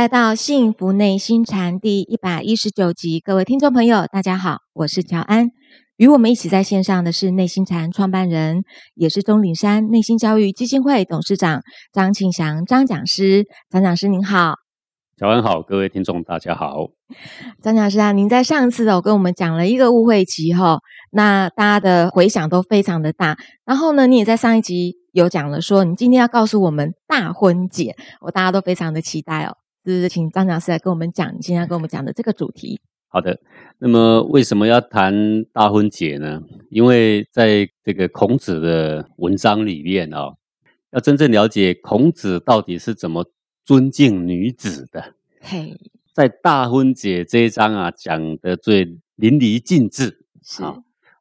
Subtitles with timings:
[0.00, 5.48] 来到《幸福内心禅》第一百一十九集，各位听众朋友，大家好，我是乔安。
[5.98, 8.62] 与我们一起在线上的是内心禅创办人，
[8.94, 11.60] 也是钟岭山内心教育基金会董事长
[11.92, 13.44] 张庆祥张讲师。
[13.68, 14.54] 张讲师您好，
[15.18, 16.76] 乔安好，各位听众大家好。
[17.62, 20.78] 张讲师啊，您在上次哦跟我们讲了一个误会集哈，
[21.10, 23.36] 那大家的回响都非常的大。
[23.66, 29.58] 然后呢，你也在上一集有讲了说，你今天要告诉我们大婚解，我大家都非常的期待哦。
[29.84, 32.80] 是请张讲师来跟我们讲，你今天要跟我们讲的这个主题？
[33.08, 33.40] 好的，
[33.78, 36.42] 那么为什么要谈大婚解呢？
[36.70, 40.36] 因为在这个孔子的文章里面哦，
[40.92, 43.24] 要真正了解孔子到底是怎么
[43.64, 45.14] 尊敬女子的。
[45.40, 45.76] 嘿，
[46.14, 48.84] 在大婚解这一章啊，讲的最
[49.16, 50.24] 淋漓尽致。
[50.42, 50.62] 是，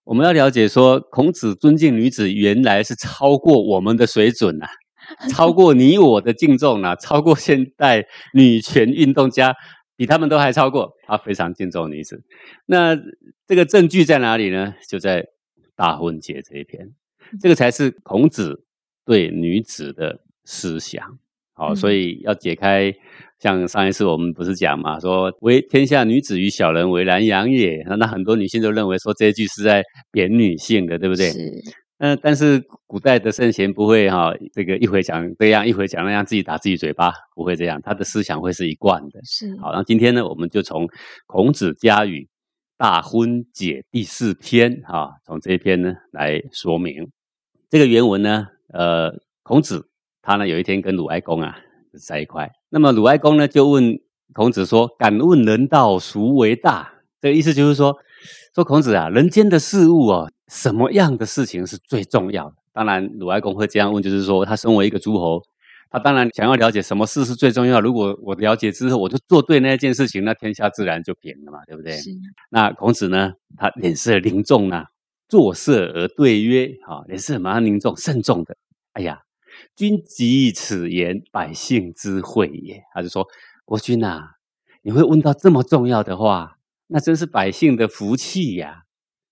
[0.04, 4.68] 我们要了解说，孔子尊敬女子，原来是超过我们的水准呐，
[5.32, 9.56] 超过你我的敬重啊，超过现代女权运动家。
[9.96, 12.24] 比他们都还超过，他非常敬重女子。
[12.66, 12.98] 那
[13.46, 14.74] 这个证据在哪里呢？
[14.88, 15.26] 就在
[15.76, 16.88] 大婚节这一篇，
[17.42, 18.64] 这个才是孔子
[19.06, 21.04] 对女子的思想。
[21.52, 22.94] 好，所以要解开，
[23.42, 27.84] 像上一次我们不是讲嘛，说为天下女子与小人为难养也。
[27.98, 31.30] 那很多女性都认为说这一句是在贬女性的，对不对？
[31.30, 31.40] 是。
[32.00, 37.82] 嗯，但是古代的圣贤不会哈，这个一会讲这样，一会讲那样，自己打自己嘴巴，不会这样。
[37.82, 39.20] 他的思想会是一贯的。
[39.26, 39.54] 是。
[39.58, 40.88] 好，那今天呢，我们就从
[41.28, 42.30] 孔子家语
[42.78, 47.12] 大婚解第四篇哈，从这一篇呢来说明
[47.70, 48.48] 这个原文呢。
[48.72, 49.12] 呃，
[49.44, 49.90] 孔子
[50.22, 51.58] 他呢有一天跟鲁哀公啊
[52.08, 54.00] 在一块，那么鲁哀公呢就问
[54.34, 57.98] 孔子说：“敢问人道孰为大？”这个意思就是说，
[58.56, 60.32] 说孔子啊，人间的事物哦。
[60.50, 62.56] 什么样的事情是最重要的？
[62.74, 65.42] 当然，鲁哀公会这样问，就是说，他身为一个诸侯，
[65.90, 67.80] 他当然想要了解什么事是最重要。
[67.80, 71.98] 如果我了解之后，我就做对那件事情，那天下自然就平了嘛，对不对？
[71.98, 72.12] 是。
[72.50, 73.34] 那孔子呢？
[73.58, 74.88] 他脸色凝重啊，
[75.28, 78.56] 作色而对曰：“啊，脸色马上凝重，慎重的。
[78.94, 79.22] 哎呀，
[79.76, 83.28] 君及此言，百姓之惠也。”他就说
[83.66, 84.22] ：“国君呐，
[84.82, 88.84] 你会问到这么重要的话，那真是百姓的福气呀。”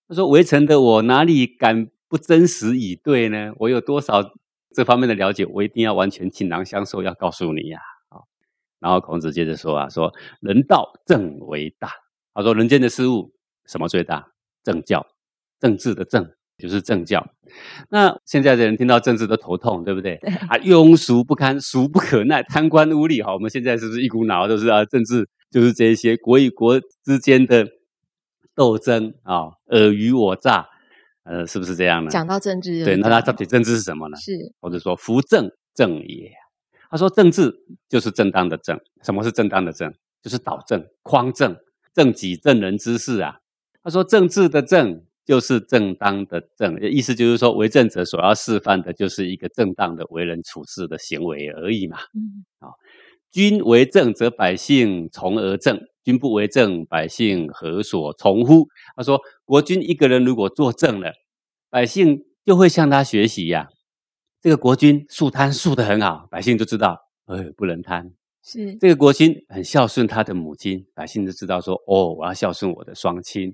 [0.07, 3.51] 他说：“围城的我哪里敢不真实以对呢？
[3.57, 4.23] 我有多少
[4.73, 7.79] 这方面的了解，我一定要完全倾囊相授，要告诉你呀！
[8.07, 8.23] 啊，
[8.79, 11.91] 然后孔子接着说啊，说人道正为大。
[12.34, 13.34] 他说人间的事物
[13.66, 14.31] 什么最大？
[14.63, 15.06] 政教，
[15.59, 17.28] 政治的政就是政教。
[17.90, 20.13] 那现在的人听到政治都头痛，对不对？
[20.47, 23.22] 啊，庸俗不堪，俗不可耐，贪官污吏。
[23.25, 24.85] 好，我们现在是不是一股脑都是啊？
[24.85, 27.67] 政治就是这些国与国之间的。”
[28.57, 30.68] 斗争啊，尔虞我诈，
[31.22, 32.09] 呃，是不是这样呢？
[32.09, 34.18] 讲到政治，对，那他到底政治是什么呢？
[34.18, 36.31] 是，或者说扶正正也。
[36.90, 37.53] 他说政治
[37.88, 39.94] 就是正当的正，什么是正当的正？
[40.23, 41.56] 就是导正、匡正、
[41.94, 43.38] 正己正人之事啊。
[43.84, 52.00] 他说政治的正就是正当的正，意思就是说为政者所要示范的就是一个正当的为人处事的行为而已嘛。
[52.16, 52.73] 嗯，好，
[53.31, 55.79] 君为政则百姓从而政。
[56.03, 58.65] 君不为政，百姓何所从乎？
[58.95, 61.11] 他说：“国君一个人如果做政了，
[61.69, 63.67] 百姓就会向他学习呀。
[64.41, 68.09] 这个国君树贪树得很好，百姓就知道，哎，不能贪。
[68.41, 73.53] 是这个国君很孝顺他的母亲，百姓就知道说，哦，我要孝顺我的双亲，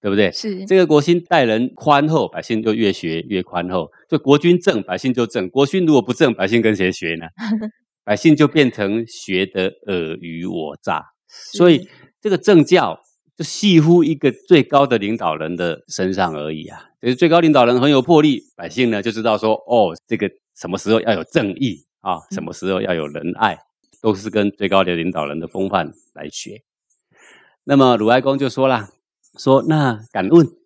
[0.00, 0.32] 对不对？
[0.32, 3.88] 是这个国君待人宽厚，百姓就越学越宽厚。
[4.08, 7.26] 就国君正，百姓就正；国君如果不正，百姓跟谁学呢？
[8.04, 11.88] 百姓就变成学得尔虞我诈。”所以
[12.20, 13.00] 这个政教
[13.36, 16.88] 就系乎一个最高的领导人的身上而已啊。
[17.00, 23.58] 就是最高领导人很有魄力，百姓呢就知道说，哦，这个什么时候要有正义啊，什么时候要有仁爱，
[24.00, 26.62] 都是跟最高的领导人的风范来学。
[27.64, 28.90] 那么鲁哀公就说啦，
[29.38, 30.61] 说那敢问。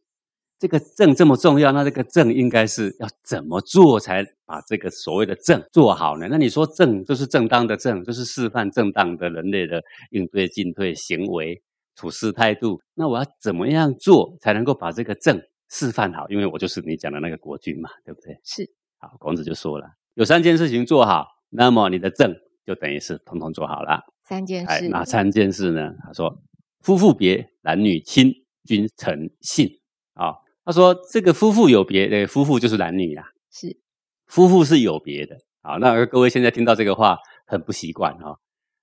[0.59, 6.27] 这个正这么重要，那这个正应该是要怎么做才把这个所谓的正做好呢？
[6.31, 9.83] 那你说正就是正当的正，就是示范正当的人类的
[10.13, 11.61] 应对进退行为、
[11.95, 12.81] 处事态度。
[12.95, 15.39] 那我要怎么样做才能够把这个正
[15.69, 16.27] 示范好？
[16.31, 18.41] 因为我就是你讲的那个国君嘛，对不对？
[18.43, 18.67] 是。
[18.99, 24.01] 好，孔子就说了，有三件事情做好，那么你的正就等于是统统做好了。
[24.25, 25.93] 三件事，哪三件事呢？
[26.03, 26.41] 他说：
[26.81, 28.33] 夫妇别，男女亲，
[28.65, 29.69] 君臣信。
[30.15, 30.33] 啊。
[30.67, 33.23] 他说：“这个夫妇有别，对，夫妇就是男女呀，
[33.53, 33.79] 是
[34.27, 35.37] 夫妇是有别的。
[35.63, 37.17] 好，那各位现在听到这个话
[37.47, 38.37] 很不习惯哈，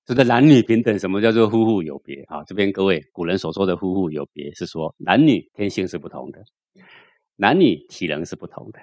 [0.06, 2.42] 这个男女平等，什么叫做夫妇有别啊？
[2.44, 6.38] 这边各位古人所说的夫妇有别，是说男女天性是不同的，
[7.36, 8.80] 男女体能是不同的，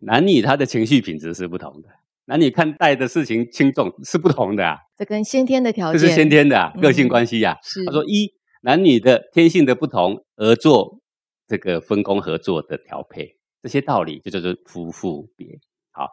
[0.00, 1.88] 男女他的情绪品质是不同的。
[2.26, 7.56] 男女看待的事情轻重是不同的啊，这跟先天的条这件是先天的、啊嗯个性关系啊。
[7.62, 11.00] 是他说一男女的天性的不同而做
[11.46, 15.46] 这个分工合作的调配，这些道理就叫做夫妇别。
[15.90, 16.08] 好，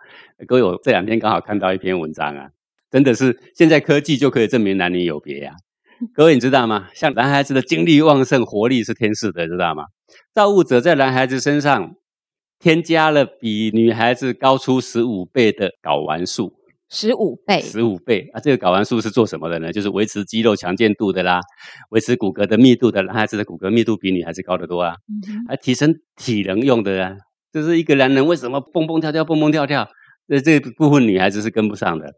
[0.48, 2.50] 各位，我这两天刚好看到一篇文章啊，
[2.92, 5.54] 真的是现在科技就可以证明男女有别呀、
[6.13, 6.89] 各位，你知道吗？
[6.94, 9.86] 像男孩子的精力旺盛、活力是天赐的，知道吗？
[10.33, 11.95] 造物者在男孩子身上
[12.60, 16.54] 添加了比女孩子高出十五倍的睾丸素，
[16.92, 18.40] 十五倍，十五倍啊！
[18.42, 19.72] 这个睾丸素是做什么的呢？
[19.72, 21.40] 就是维持肌肉强健度的啦，
[21.90, 23.02] 维持骨骼的密度的。
[23.04, 24.96] 男孩子的骨骼密度比女孩子高得多啊，
[25.48, 27.16] 还提升体能用的啊。
[27.54, 29.88] 就是一个男人为什么蹦蹦跳跳、蹦蹦跳跳，
[30.28, 32.14] 这这部分女孩子是跟不上的。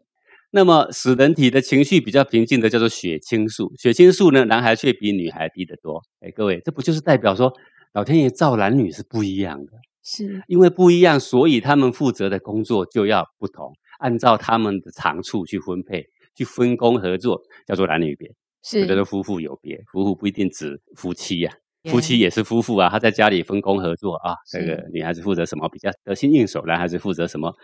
[0.50, 6.02] 那么使人体的情绪比较平静的叫做血清素，血清素呢，男孩却比女孩低得多。
[6.20, 7.52] 哎，各位，这不就是代表说
[7.92, 9.72] 老天爷造男女是不一样的？
[10.02, 13.72] 是因为不一样，所以他们负责的工作就要不同，
[14.04, 16.04] 按照他们的长处去分配、
[16.36, 18.30] 去分工合作，叫做男女别。
[18.62, 21.52] 是叫做夫妇有别，夫妇不一定指夫妻呀、
[21.82, 24.34] 对夫妻也是夫妇啊，他在家里分工合作啊。
[24.50, 27.54] 这个女孩子负责什么比较得心应手，男孩子负责什么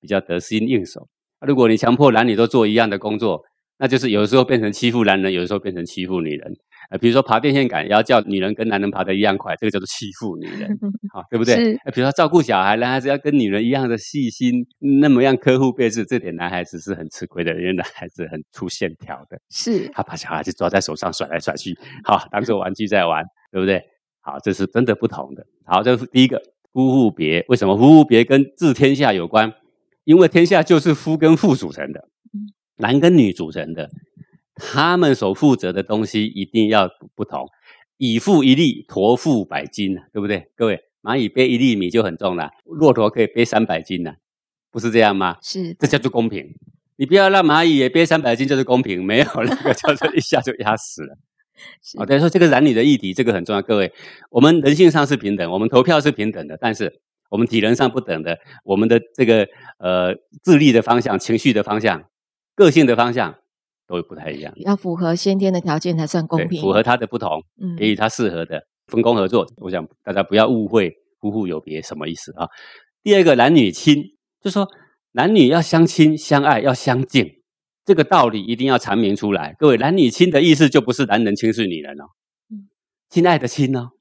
[0.00, 1.08] 比较得心应手。
[1.38, 3.42] 啊如果你强迫男女都做一样的工作，
[3.80, 6.52] 那就是有的时候变成欺负男人，有的时候变成欺负女人。
[6.90, 10.68] 呃，比如说爬电线杆，也要叫女人跟男人爬的一样快，这个叫做欺负女人，
[11.14, 11.54] 好，对不对？
[11.54, 14.66] 是呃比如说照顾小孩，男孩子要跟女人一样的细心，
[15.00, 19.38] 那么样呵护备至，这点男孩子是很吃亏的，因为男孩子很粗线条的。
[19.48, 21.74] 是他把小孩子抓在手上甩来甩去，
[22.04, 23.82] 好，当做玩具在玩，对不对？
[24.20, 25.42] 好，这是真的不同的。
[25.64, 26.38] 好，这是第一个
[26.74, 29.50] 夫妇别，为什么夫妇别跟治天下有关？
[30.04, 32.19] 因为天下就是夫跟妇组成的嗯，
[32.80, 33.90] 男跟女组成的，
[34.54, 37.46] 他们所负责的东西一定要不同。
[37.96, 40.48] 以父一粒，驮负百斤，对不对？
[40.56, 44.14] 各位，蚂蚁背一粒米就很重了，骆驼可以背三百斤呢，
[44.70, 45.36] 不是这样吗？
[45.42, 46.54] 是这叫做公平。
[46.96, 51.16] 你不要让蚂蚁也背三百斤就是公平，没有那个叫做一下就压死了。
[51.82, 53.60] 是哦，等于说这个男女的议题，这个很重要。
[53.60, 53.92] 各位，
[54.30, 59.46] 我们人性上是平等，我们投票是平等的，但是我们体能上不等的，我们的这个
[59.78, 62.02] 呃智力的方向、情绪的方向、
[62.60, 63.36] 个性的方向
[63.86, 69.46] 都不太一样，要符合先天的条件才算公，平，符合他的不同，嗯给予他适合的分工合作。
[69.56, 72.46] 我想大家不要误会夫妇有别什么意思啊？
[73.02, 74.04] 第二个男女亲，
[74.42, 74.68] 就说
[75.12, 77.26] 男女要相亲相爱，要相敬，
[77.86, 79.56] 这个道理一定要阐明出来。
[79.58, 82.04] 各位，男女亲的意思就不是男人轻视女人哦
[82.50, 82.68] 嗯，
[83.08, 83.92] 亲爱的亲哦，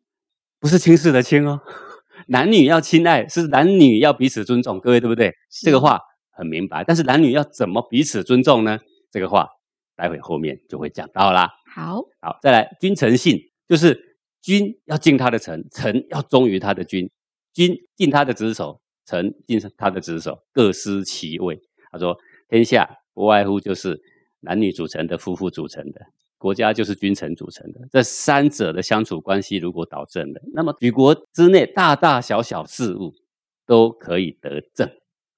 [0.60, 1.62] 不是轻视的亲哦。
[2.28, 5.34] 男女要亲爱，是男女要彼此尊重，各位对不对？
[5.64, 6.02] 这个话
[6.40, 8.80] 很明白，但是男女要怎么彼此尊重呢？
[9.12, 9.50] 这个话
[9.98, 11.50] 待会后面就会讲到啦。
[11.76, 13.38] 好好，再来君臣信，
[13.68, 17.12] 就是君要敬他的臣，臣要忠于他的君，
[17.54, 21.60] 君敬他的职守，臣敬他的职守，各司其位。
[21.92, 24.00] 他说，天下不外乎就是
[24.40, 26.00] 男女组成的，夫妇组成的。
[26.38, 33.14] 国家就是君臣组成的，这三者的相处关系如果导正了，那么举国之内大大小小事物
[33.66, 34.90] 都可以得正。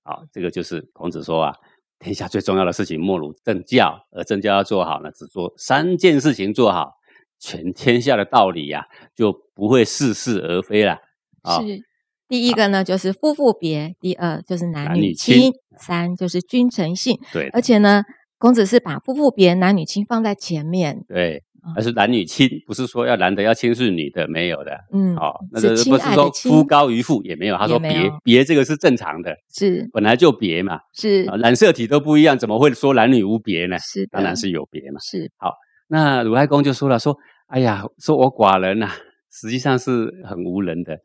[0.04, 1.56] 好，这个就是孔子说啊，
[2.00, 6.94] 天下最重要的事情莫如政教，而政教要做好呢，只做三件事情做好，
[7.40, 10.98] 全天下的道理呀、就不会似是而非了。
[11.42, 11.84] 啊、是。
[12.28, 17.20] 第一个呢，就是夫妇别；第二就是男女亲亲；三就是君臣信。
[17.34, 18.04] 对而且呢，
[18.38, 21.04] 孔子是把夫妇别、男女亲放在前面。
[21.10, 24.72] 对啊，而是男女亲，不是说要男的要轻视女的，没有的。
[24.94, 29.88] 嗯，哦，那个不是说夫高于妇也没有，他说别别这个是正常的，是。
[29.94, 31.28] 本来就别嘛，是。
[31.30, 33.78] 啊，染色体都不一样，怎么会说男女无别呢？
[33.80, 35.00] 是，当然是有别嘛。
[35.00, 35.32] 是。
[35.38, 35.52] 好
[35.88, 37.16] 那鲁哀公就说了，说，
[37.48, 38.90] 哎呀，说我寡人呐、
[39.32, 40.98] 实际上是很无能的。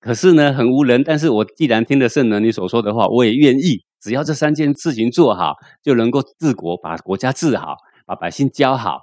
[0.00, 8.98] 可是呢，很无能，但是我既然听了圣人你所说的话，我也愿意，只要这三件事情做好，就能够治国，把国家治好，把百姓教好，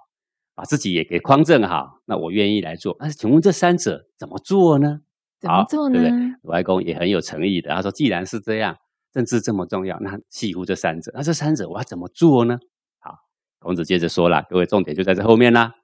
[0.59, 2.93] 把自己也给匡正好，那我愿意来做。
[2.99, 4.99] 但是，请问这三者怎么做呢？
[5.39, 6.17] 怎么做呢对不？
[6.17, 6.35] 对？
[6.41, 8.75] 鲁哀公也很有诚意的，他说，既然是这样，
[9.13, 12.59] 政治这么重要，那系乎这三者，那这三者我要怎么做呢？
[12.99, 13.15] 好，
[13.59, 15.75] 孔子接着说了，各位重点就在这后面啦。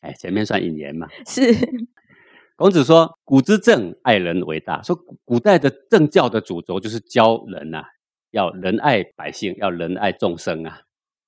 [0.00, 1.08] 哎，前面算引言嘛。
[1.26, 1.42] 是
[2.54, 7.84] 孔子说：“古之政，爱人为大。”说古古代的政教的主轴就是教人呐、啊，
[8.30, 10.82] 要仁爱百姓，要仁爱众生啊，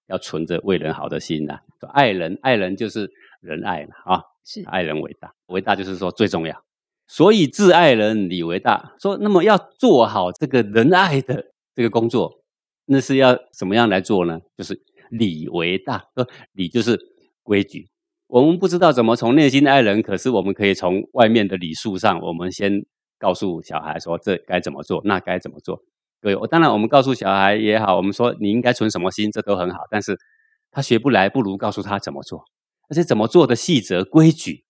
[0.06, 3.10] 要存着为人好的心呐、说爱人，爱人就是
[3.40, 6.64] 仁爱嘛啊，是爱人为大，为大就是说最重要。
[7.08, 8.94] 所以自爱人，礼为大。
[9.00, 12.42] 说那么要做好这个仁爱的这个工作，
[12.86, 14.40] 那是要怎么样来做呢？
[14.56, 16.04] 就是礼为大。
[16.14, 16.98] 说礼就是
[17.42, 17.88] 规矩。
[18.28, 22.82] 我们不知道怎么从内心爱人，可是我们可以从外面的礼数上，我们先
[23.18, 25.82] 告诉小孩说这该怎么做，那该怎么做。
[26.22, 29.80] 各位，我当然我们告诉小孩也好，我们说你应该存什么心，这都很好。
[29.90, 30.16] 但是
[30.72, 32.44] 他学不来，不如告诉他怎么做，
[32.88, 34.64] 而且怎么做的细则规矩，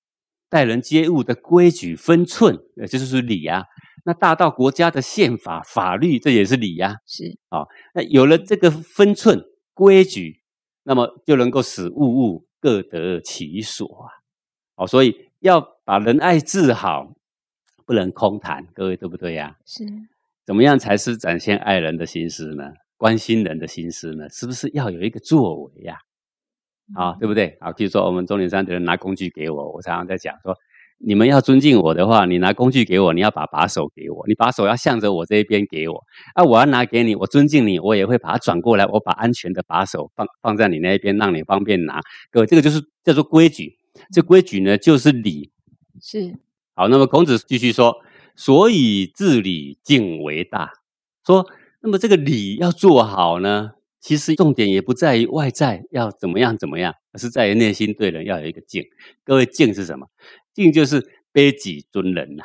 [0.51, 3.65] 待人接物的规矩分寸，呃，这就是礼呀。
[4.05, 6.97] 那大到国家的宪法法律，这也是礼呀。
[7.07, 9.43] 是啊，那有了这个分寸
[9.73, 10.43] 规矩，
[10.83, 14.11] 那么就能够使物物各得其所啊。
[14.75, 17.15] 哦，所以要把仁爱治好，
[17.87, 19.57] 不能空谈，各位对不对呀？
[19.65, 19.87] 是。
[20.45, 22.65] 怎么样才是展现爱人的心思呢？
[23.03, 24.29] 关心人的心思呢？
[24.31, 25.99] 是不是要有一个作为呀？
[26.95, 27.57] 啊，对不对？
[27.59, 30.57] 啊，譬如说我们中年山的人拿工具给我，我常常在讲说，
[30.99, 36.01] 你们要尊敬我的话，你拿工具给我，你要把把手给我，你把手要向着我这一边给我。
[36.37, 42.01] 啊，我要拿给你，我尊敬你，我也会把它转过来，我把安全的把手放放在你那一边，让你方便拿。
[42.31, 43.79] 各位，这个就是叫做规矩。
[44.15, 45.51] 这规矩呢，就是礼。
[46.01, 46.39] 是。
[46.77, 47.97] 好，那么孔子继续说。
[48.35, 50.71] 所以治理敬为大。
[51.27, 51.47] 说，
[51.83, 58.85] 那么这个礼要做好呢，其实重点也不在于外在要怎么样怎么样，而是在于内心对人要有一个敬。
[59.25, 60.07] 各位，敬是什么？
[60.55, 62.45] 敬就是卑己尊人呐。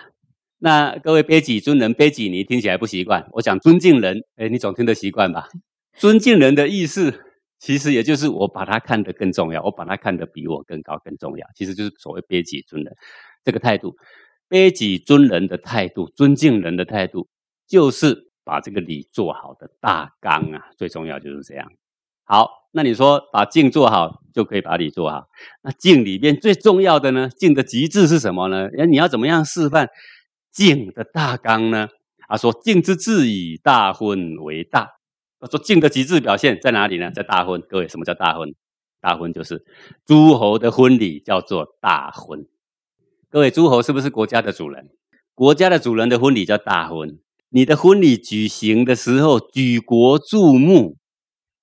[0.57, 3.29] 那各位卑己尊人，卑己你听起来不习惯。
[3.33, 5.49] 我讲尊敬人，哎，你总听得习惯吧？
[5.93, 7.23] 尊敬人的意思，
[7.59, 12.91] 其实也就是我把他看得更重要，我把他看得比我更高更重要，其实就是所谓卑己尊人
[13.43, 13.95] 这个态度。
[14.49, 17.27] 卑己尊人的态度，尊敬人的态度，
[17.67, 20.71] 就是把这个礼做好的大纲啊。
[20.77, 21.69] 最重要就是这样。
[22.23, 25.27] 好，那你说把敬做好，就可以把礼做好。
[25.61, 27.29] 那敬里面最重要的呢？
[27.29, 28.69] 敬的极致是什么呢？
[28.77, 29.89] 哎，你要怎么样示范
[30.51, 31.89] 敬的大纲呢？
[32.27, 34.91] 啊，说敬之至以大婚为大。
[35.49, 37.11] 说敬的极致表现在哪里呢？
[37.11, 37.61] 在大婚。
[37.69, 38.53] 各位，什么叫大婚？
[38.99, 39.63] 大婚就是
[40.05, 42.47] 诸侯的婚礼，叫做大婚。
[43.29, 44.89] 各位诸侯是不是国家的主人？
[45.35, 47.19] 国家的主人的婚礼叫大婚。
[47.49, 50.97] 你的婚礼举行的时候举国注目，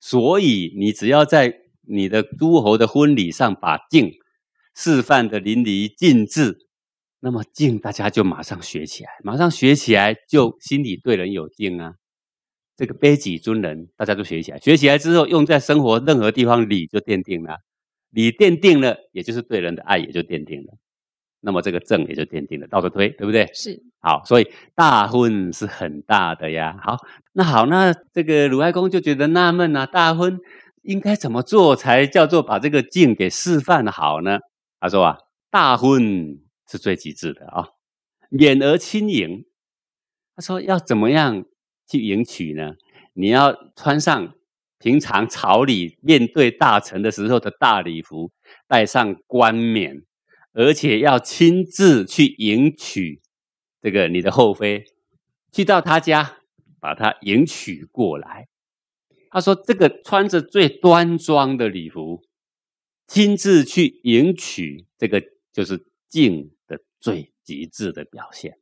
[0.00, 4.11] 所以你只要在你的诸侯的婚礼上把敬
[4.75, 6.57] 示范的淋漓尽致，
[7.21, 11.95] 那么敬大家就马上学起来，马上学起来就心里对人有敬啊。
[12.76, 17.59] 这个卑己尊人，大家都学起来，学起来之后用在生活任何地方，礼就奠定了，
[18.11, 20.75] 礼奠定了，也就是对人的爱也就奠定了。
[21.44, 23.48] 那么这个正也就奠定了，倒着推，对不对？
[23.52, 26.76] 是好，所以大婚是很大的呀。
[26.82, 26.96] 好，
[27.32, 30.40] 那好，那这个鲁哀公就觉得纳闷啊，大婚
[30.82, 34.38] 应该怎么做才叫做把这个敬给示范好呢？
[34.80, 35.18] 他说啊，
[35.50, 36.38] 大婚
[36.70, 37.68] 是最极致的啊，
[38.30, 39.44] 免而亲迎。
[40.34, 41.44] 他说要怎么样
[41.86, 42.72] 去迎娶呢？
[43.12, 44.34] 你要穿上
[44.78, 48.32] 平常朝礼面对大臣的时候的大礼服，
[48.66, 50.02] 戴上冠冕。
[50.54, 53.20] 而且要亲自去迎娶
[53.82, 54.84] 这个你的后妃，
[55.52, 56.38] 去到他家
[56.80, 58.49] 把他迎娶过来。
[59.30, 62.23] 他说：“这个穿着最端庄的礼服，
[63.08, 65.20] 亲自去迎娶，这个
[65.52, 68.56] 就是敬的最极致的表现。”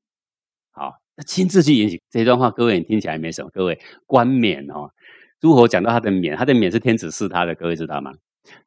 [0.72, 3.50] 好，那亲自去迎娶这段话，各位听起来没什么。
[3.52, 4.90] 各位冠冕哦，
[5.38, 8.14] 诸侯讲到他的冕，他的冕是天子赐他的，各位知道吗？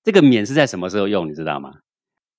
[0.03, 1.27] 这个冕是在什么时候用？
[1.27, 1.79] 你知道吗？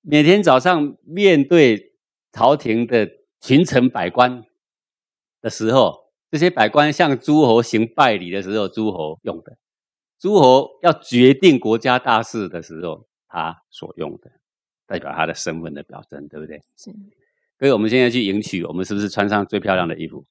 [0.09, 1.93] 每天早上面对
[2.33, 3.11] 朝廷的
[3.41, 4.45] 群臣百官
[5.43, 5.97] 的时候，
[6.31, 9.55] 这些百官向诸侯行拜礼的时候，诸侯用的；
[10.21, 14.31] 诸侯要决定国家大事的时候，他所用的，
[14.87, 16.59] 代表他的身份的表征，对不对？
[16.77, 16.93] 是。
[17.59, 20.25] 所以我们现在去迎娶，我们是不是穿上最漂亮的衣服？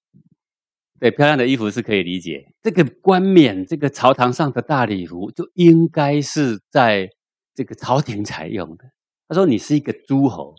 [1.02, 2.54] 对，漂亮的衣服是可以理解。
[2.62, 7.10] 这个冠冕，这个朝堂上的大礼服，就应该是在
[7.54, 8.86] 这个朝廷才用的。
[9.28, 10.54] 他说：“你是一个诸侯，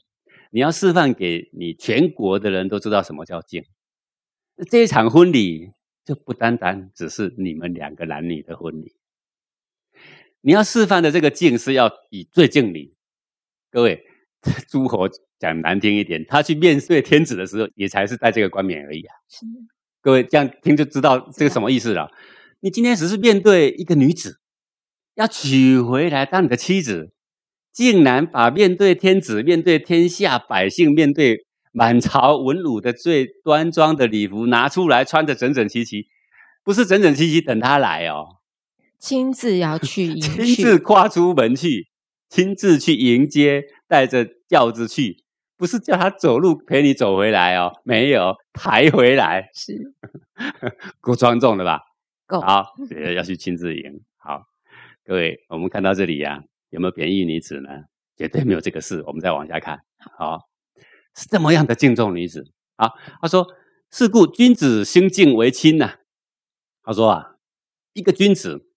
[0.50, 3.64] 你要示范给你全国的人都知道什么叫敬。
[4.68, 5.70] 这一场婚礼
[6.04, 8.96] 就不单单只是你们两个男女的婚礼，
[10.40, 12.96] 你要示范的这个敬是要以最敬礼。
[13.70, 14.02] 各位，
[14.68, 15.06] 诸侯
[15.38, 19.14] 讲难听一点，他去面对天子的时候，也才是戴这个冠冕而已啊。
[20.00, 22.10] 各位这样听就知道这个什么意思了。
[22.58, 24.40] 你今天只是面对一个女子，
[25.14, 27.12] 要娶回来当你的妻子。”
[27.76, 36.06] 竟然把面对天子、面对天下百姓、面对满朝文武的最端庄的礼服拿出来，穿的整整齐齐，
[36.64, 38.38] 不是整整齐齐等他来哦，
[38.98, 41.88] 亲自要去迎，亲自跨出门去，
[42.30, 45.18] 亲自去迎接，带着轿子去，
[45.58, 49.92] 不是叫他走路陪你走回来哦，没有抬回来，是。
[51.02, 51.80] 够庄重了吧？
[52.26, 52.40] 够。
[52.40, 52.72] 好，
[53.14, 54.00] 要去亲自迎。
[54.16, 54.44] 好，
[55.04, 56.42] 各位，我们看到这里呀。
[56.70, 57.70] 有没有贬义女子呢？
[58.16, 59.02] 绝对没有这个事。
[59.06, 59.78] 我们再往下看，
[60.16, 60.48] 好，
[61.14, 62.50] 是这么样的敬重女子。
[62.76, 63.46] 好，他说
[63.92, 65.98] ：“是故君子兴敬为亲呐。”
[66.82, 67.36] 他说啊，
[67.92, 68.70] 一个君子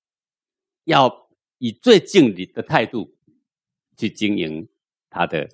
[0.84, 3.16] 要以最敬礼的态度
[3.96, 4.68] 去经营
[5.10, 5.50] 他的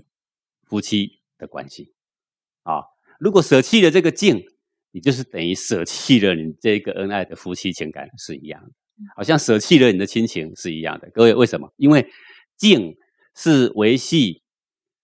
[0.63, 1.93] 夫妻的关系
[2.63, 2.83] 啊。
[3.19, 4.45] 如果舍弃了这个敬，
[4.91, 8.71] 你就是等于舍弃了你这个恩爱的夫妻情感是一样的，
[9.15, 11.09] 好像舍弃了你的亲情是一样的。
[11.13, 11.71] 各位为什么？
[11.77, 12.07] 因为
[12.57, 12.95] 敬
[13.35, 14.41] 是维系。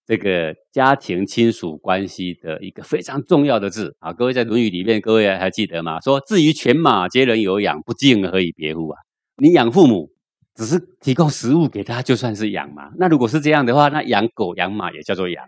[0.07, 4.11] 这个家庭亲属关系的一个非常重要的字啊！
[4.11, 6.01] 各位在《论语》里面，各位还记得吗？
[6.01, 8.97] 说至于犬马，皆人有养，不敬何以别乎啊？
[9.37, 10.09] 你养父母，
[10.55, 12.91] 只是提供食物给他，就算是养吗？
[12.97, 15.45] 那如果是这样的话，那养狗养马也叫做养。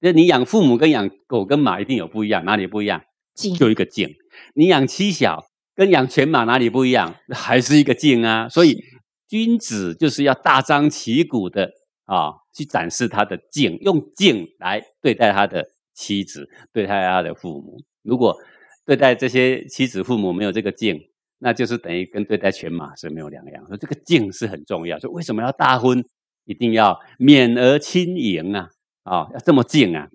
[0.00, 3.02] 那你养父母跟养狗跟马一定有不一样，哪里不一样？
[3.34, 4.08] 敬，就一个敬。
[4.54, 7.14] 你养妻小跟养犬马哪里不一样？
[7.32, 8.48] 还是一个敬啊！
[8.48, 8.82] 所以
[9.28, 11.72] 君子就是要大张旗鼓的。
[12.10, 17.80] 啊，去展示他的敬，用敬来对待他的妻子，对待他的父母。
[18.02, 18.36] 如果
[18.84, 21.00] 对待这些妻子父母没有这个敬，
[21.38, 23.64] 那就是等于跟对待犬马是没有两样。
[23.68, 24.98] 说这个敬是很重要。
[24.98, 26.04] 说为什么要大婚，
[26.46, 28.70] 一定要免而亲迎啊？
[29.04, 30.08] 啊，要这么敬啊？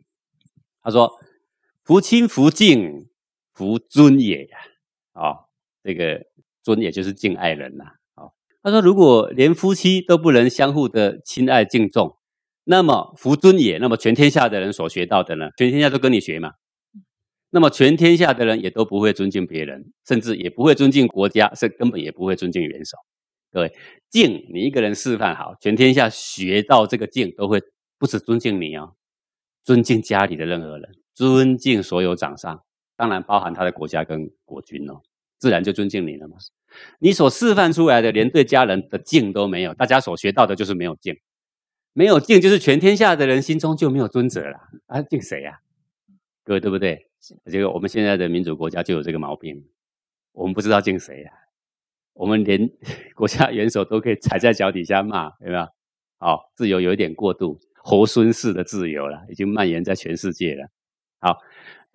[0.84, 1.10] 他说
[1.86, 3.08] ：“夫亲夫敬，
[3.54, 4.50] 夫尊也。”
[5.16, 5.45] 啊，
[5.86, 6.20] 这个
[6.64, 7.86] 尊也就是敬爱人呐。
[8.64, 12.18] 他说：“如果连夫妻都不能相互的亲爱敬重，
[12.64, 15.50] 那么夫尊也，那么全天下的人所学到的呢？
[15.56, 16.54] 全天下都跟你学嘛？
[17.52, 22.98] 那么全天下的人也都不会尊敬别人，甚至也不会尊敬国家，是根本也不会尊敬元首。
[23.52, 23.72] 各位，
[24.10, 27.62] 敬你一个人示范好，全天下学到这个敬，都会
[28.00, 28.96] 不止尊敬你哦，
[29.64, 32.64] 尊敬家里的任何人，尊敬所有长上，
[32.98, 35.04] 当然包含他的国家跟国君哦，
[35.46, 36.38] 自然就尊敬你了嘛。”
[36.98, 41.16] 你所示范出来的，连对家人的敬都没有，大家所学到的就是没有敬，
[41.94, 45.04] 没有敬，就是全天下的人心中就没有尊者了啊！
[45.04, 45.60] 敬谁呀？
[46.44, 47.08] 各位对不对？
[47.46, 49.64] 这个我们现在的民主国家就有这个毛病，
[50.32, 51.32] 我们不知道敬谁呀，
[52.14, 52.68] 我们连
[53.16, 55.68] 国家元首都可以踩在脚底下骂，有没有？
[56.18, 60.68] 好，自由有一点过度，猴孙式的自由了，已经蔓延在全世界了。
[61.20, 61.38] 好，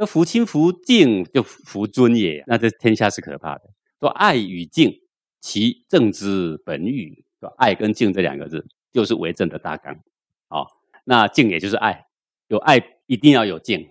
[0.00, 3.64] 那福亲福敬就福尊也，那这天下是可怕的。
[4.00, 4.98] 说爱与敬，
[5.42, 7.22] 其正之本语。
[7.38, 9.94] 说爱跟敬这两个字，就是为政的大纲。
[10.48, 10.66] 好，
[11.04, 12.06] 那敬也就是爱，
[12.48, 13.90] 有爱一定要有敬。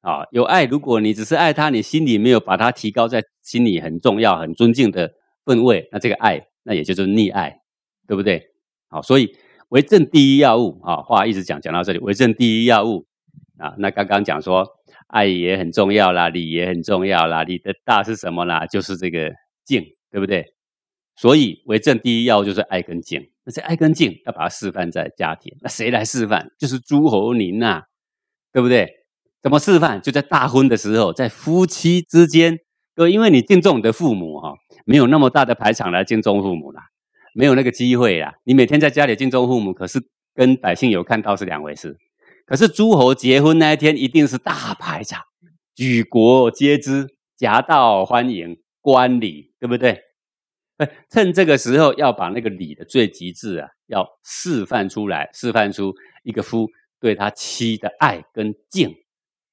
[0.00, 7.60] 啊，有爱，如果你只是爱他，你心里没有把他提高在心里很重要、很尊敬的分位，那这个爱，那也就是溺爱，
[8.08, 8.50] 对不对？
[8.88, 9.36] 好，所以
[9.68, 13.06] 为政第一要务啊，话一直讲讲到这里，为政第一要务
[13.58, 14.75] 啊，那刚刚讲说。
[15.06, 17.44] 爱也很重要啦，礼也很重要啦。
[17.44, 18.66] 礼的大是什么啦？
[18.66, 19.32] 就是这个
[19.64, 20.44] 敬，对不对？
[21.16, 23.30] 所以为政第一要就是爱跟敬。
[23.44, 26.50] 那这爱跟敬要把它示范在家庭，那谁来示范？
[26.58, 27.84] 就是诸侯您呐，
[28.52, 28.88] 对不对？
[29.40, 30.02] 怎么示范？
[30.02, 32.58] 就在大婚的时候，在夫妻之间，
[32.96, 36.82] 各位，因为你敬重你的父母哈，没有那么大的排场来敬重父母啦，
[37.34, 38.34] 没有那个机会啦。
[38.44, 40.00] 你每天在家里敬重父母，可是
[40.34, 41.96] 跟百姓有看到是两回事。
[42.46, 45.20] 可是诸侯结婚那一天一定是大排场，
[45.74, 50.00] 举国皆知，夹道欢迎，观礼，对不对？
[51.10, 56.68] 趁这个时候要把那个礼的最极致啊，要示范出来，示范出一个夫
[57.00, 58.94] 对他妻的爱跟敬，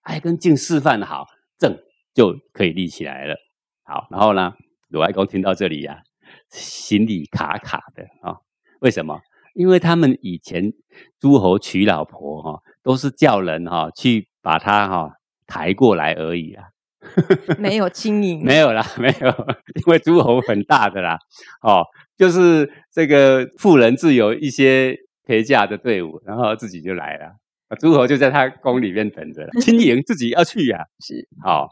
[0.02, 1.26] 爱跟敬示范好，
[1.58, 1.76] 正
[2.14, 3.36] 就可以立起来了。
[3.82, 4.54] 好，然后呢，
[4.90, 6.04] 鲁哀公听到这里呀，
[6.52, 8.38] 心里卡卡的啊，
[8.82, 9.20] 为什么？
[9.56, 10.74] 因为他们以前
[11.20, 12.62] 诸侯娶老婆哈。
[12.84, 15.14] 都是叫人哈去把他哈
[15.48, 16.66] 抬过来而已啊，
[17.58, 19.30] 没有轻盈，没有啦，没有，
[19.76, 21.18] 因为诸侯很大的啦，
[21.62, 21.84] 哦，
[22.18, 27.32] 就是这个富人自有一些陪嫁的队伍，然后自己就来了，
[27.80, 31.70] 诸侯就在他宫里面等着了，轻盈自己要去呀， 是，好，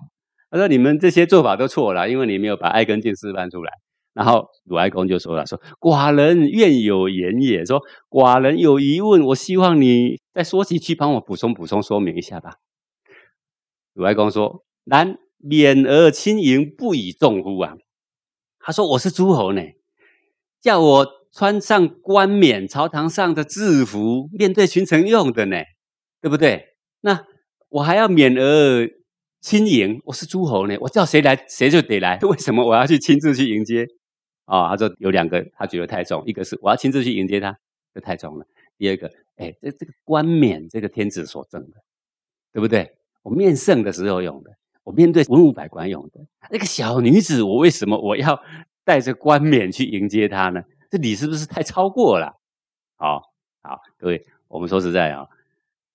[0.50, 3.72] 他说你们这些做法都错了，因为你没有把爱跟敬示范出来。
[4.14, 7.66] 然后鲁哀公就说了：“说寡人愿有言也。
[7.66, 12.56] 说寡人有疑问，我希望你再说几句，帮我补充补充说明一下吧。”
[13.94, 17.76] 鲁哀公说：“然免而亲迎，不以重乎啊？”
[18.60, 19.62] 他说：“我是诸侯呢，
[20.60, 25.56] 叫我穿上冠冕朝堂上的制服，面对群臣用的呢，
[26.22, 26.76] 对不对？
[27.00, 27.26] 那
[27.70, 28.90] 我还要免而
[29.40, 32.20] 亲迎，我是诸侯呢，我叫谁来，谁就得来。
[32.24, 33.88] 为什么我要去亲自去迎接？”
[34.52, 36.22] 啊，他说有两个，他觉得太重。
[36.26, 37.58] 一个是我要亲自去迎接他，
[37.94, 38.46] 这太重了。
[38.78, 41.78] 第二个，哎，这这个冠冕，这个天子所赠的，
[42.52, 42.92] 对不对？
[43.24, 44.52] 我面圣的时候用的，
[44.84, 46.20] 我面对文武百官用的。
[46.50, 48.44] 那个小女子，我为什么我要
[48.84, 50.62] 带着冠冕去迎接她呢？
[50.90, 52.38] 这礼是不是太超过了？
[52.98, 53.22] 好，
[53.64, 55.30] 好，各位，我们说实在啊，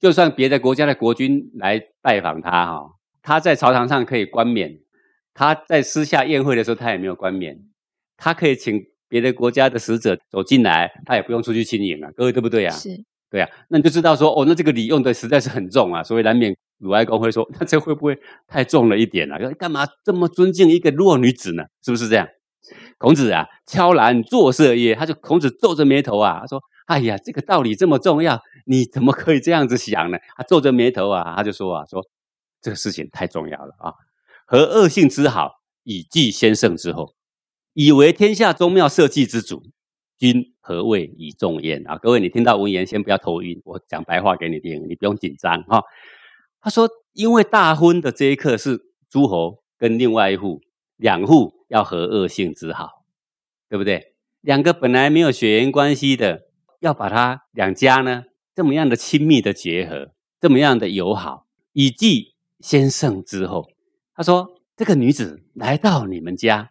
[0.01, 4.81] 就算别的国家的国君来拜访他哈，他在朝堂上可以冠冕。
[5.35, 7.61] 他在私下宴会的时候，他也没有冠冕，
[8.17, 12.75] 他可以请别的国家的使者走进来，他也不用出去亲迎啊，各位对不对啊？
[12.75, 19.39] 是，对啊，那你就知道说，哦，那这个礼用的实在是很重啊，所以难免鲁哀公会说， 那这会不会太重了一点啊？
[19.59, 21.65] 干嘛这么尊敬一个弱女子呢？
[21.85, 22.29] 是不是这样？
[22.99, 32.05] 孔子啊，悄然作色也：“他就孔子皱着眉头啊，他说：‘哎呀，这个道理这么重要，你怎么可以这样子想呢？’他皱着眉头啊，他就说啊，说
[32.61, 33.93] 这个事情太重要了啊。
[34.47, 37.15] 和恶性之好，以继先圣之后，
[37.77, 39.62] 以为天下宗庙社稷之主，
[40.17, 41.99] 君何谓以重焉啊？
[41.99, 45.83] 各位，你听到文言，先不要头晕，我讲白话给你听，你不用紧张哈。
[46.62, 50.62] 他说，因为大婚的这一刻是诸侯跟另外一户
[50.97, 51.55] 两户。
[51.69, 53.05] 要和恶性之好，
[53.69, 54.15] 对不对？
[54.41, 56.43] 两个本来没有血缘关系的，
[56.79, 58.23] 要把他两家呢
[58.55, 63.69] 这么样的亲密的结合，这么样的友好，以继先圣之后。
[64.15, 66.71] 他说：“这个女子来到你们家，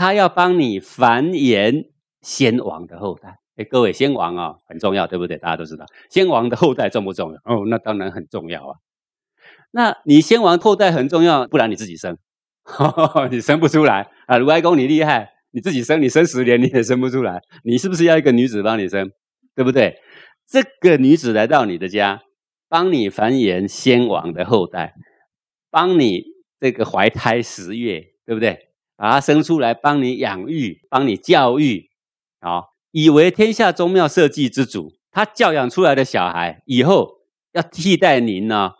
[0.00, 1.90] 他要帮你繁衍
[2.22, 3.36] 先王的后代。
[3.56, 5.36] 哎，各位，先王啊很重要，对不对？
[5.36, 7.36] 大家都知道，先王的后代重不重要？
[7.44, 8.76] 哦，那当然很重要啊。
[9.72, 12.16] 那你先王后代很重要，不然你自己生。
[13.30, 14.38] ”你生不出来啊！
[14.38, 17.42] 鲁哀公你厉害，你自己生，你生十年你也生不出来。
[17.62, 19.10] 你是不是要一个女子帮你生？
[19.54, 19.98] 对不对？
[20.48, 22.22] 这个女子来到你的家，
[22.70, 24.94] 帮你繁衍先王的后代，
[25.70, 26.24] 帮你
[26.58, 28.69] 这个怀胎十月，对不对？
[29.00, 31.88] 把她生出来，帮你养育，帮你教育，
[32.40, 37.08] 啊，以为天下宗庙社稷之主，他教养出来的小孩以后
[37.52, 38.72] 要替代您呢，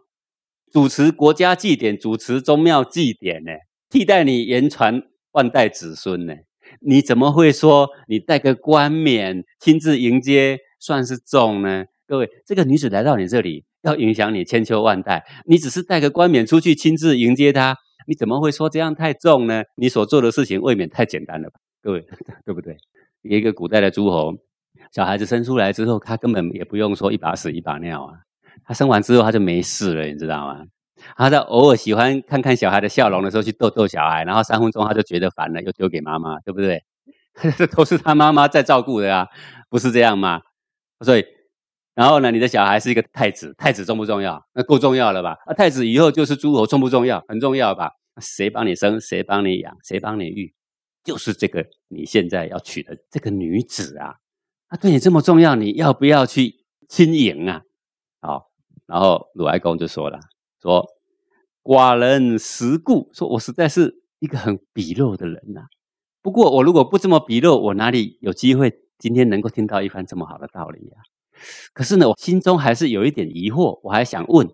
[0.71, 3.53] 主持国家祭典，主持宗庙祭典呢。
[3.89, 5.03] 替代你言传
[5.33, 6.35] 万代子孙呢？
[6.83, 11.87] 你怎么会说你带个冠冕亲自迎接算是重呢？
[12.07, 17.77] 各位，这个女子来到你这里，要影响你千秋万代，你只是带个冠冕出去亲自迎接她，
[18.11, 19.63] 你怎么会说这样太重呢？
[19.77, 21.61] 你所做的事情未免太简单了吧？
[21.81, 22.05] 各位，
[22.45, 22.77] 对不对？
[23.23, 24.35] 一个古代的诸侯，
[24.91, 28.15] 小孩子生出来之后，他根本也不用说一把屎一把尿啊，
[28.65, 30.65] 他生完之后他就没事了，你知道吗？
[31.17, 36.83] 他在偶尔喜欢看看小孩的笑容的时候，去逗逗小孩，然后三分钟他就觉得烦了，又丢给妈妈，对不对？
[37.57, 39.29] 这都是他妈妈在照顾的啊，
[39.69, 40.41] 不是这样吗？
[41.05, 41.25] 所以，
[41.95, 44.45] 然后呢，你的小孩是一个太子，太子重不重要？
[44.53, 45.37] 那够重要了吧？
[45.47, 47.23] 啊，太子以后就是诸侯，重不重要？
[47.29, 47.93] 很重要吧？
[48.21, 49.01] 谁帮你生？
[49.01, 49.77] 谁帮你养？
[49.83, 50.55] 谁帮你育？
[51.03, 54.17] 就是这个你现在要娶的这个女子啊，
[54.69, 57.63] 她对你这么重要，你要不要去亲迎啊？
[58.21, 58.51] 好，
[58.87, 60.21] 然后鲁哀公就说了。
[60.61, 60.87] 说
[61.63, 65.63] 寡人实故，说我实在是一个很鄙陋的人呐。
[66.21, 70.99] 不过我如果不这么鄙陋，我哪里有机会今天能够听到一番这么好的道理呀？
[71.73, 74.47] 可是呢，我心中还是有一点疑惑，我还想问，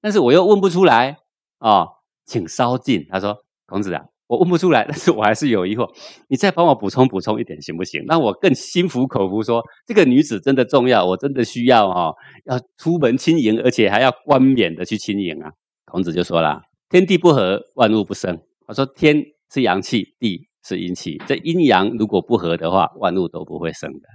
[0.00, 1.18] 但是我又问不出来
[1.58, 1.86] 啊，
[2.24, 3.06] 请稍静。
[3.08, 5.86] 他说：“孔子啊。”我问不出来， 但是我还是有疑惑，
[6.28, 8.02] 你再帮我补充补充一点行不行？
[8.06, 12.14] 让我更心服口服，说这个女子真的重要，我真的需要哈，
[12.46, 15.50] 要出门轻盈，而且还要冠冕的去轻盈啊。
[15.84, 18.40] 孔子就说了：天地不和，万物不生。
[18.66, 24.08] 他说天是阳气，地是阴气，这阴阳如果不合的话，万物都不会生的。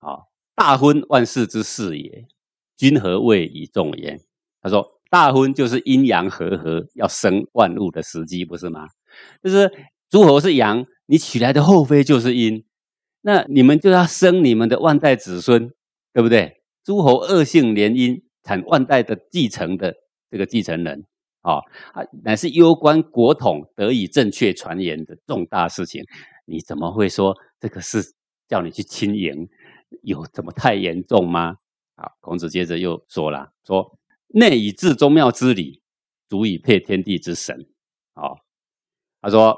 [0.00, 0.18] 啊，
[0.56, 2.24] 大婚万事之事也，
[2.76, 4.18] 君何谓以重焉？
[4.60, 8.86] 他说大婚就是阴阳和合要生万物的时机，不是吗？
[9.42, 9.70] 就是
[10.08, 12.64] 诸侯是阳，你娶来的后妃就是阴，
[13.20, 15.70] 那你们就要生你们的万代子孙，
[16.12, 16.62] 对不对？
[16.84, 19.94] 诸侯恶性联姻，产万代的继承的
[20.30, 21.04] 这个继承人，
[21.42, 21.60] 啊，
[22.22, 26.04] 乃是攸关国统得以正确传言的重大事情。
[26.46, 27.98] 你怎么会说这个是
[28.48, 29.48] 叫你去亲迎？
[30.02, 31.56] 有怎么太严重吗？
[31.96, 33.98] 好，孔子接着又说了，说
[34.32, 35.82] 内以治宗庙之礼，
[36.28, 37.66] 足以配天地之神，
[38.14, 38.36] 好。
[39.22, 39.54] 他说：“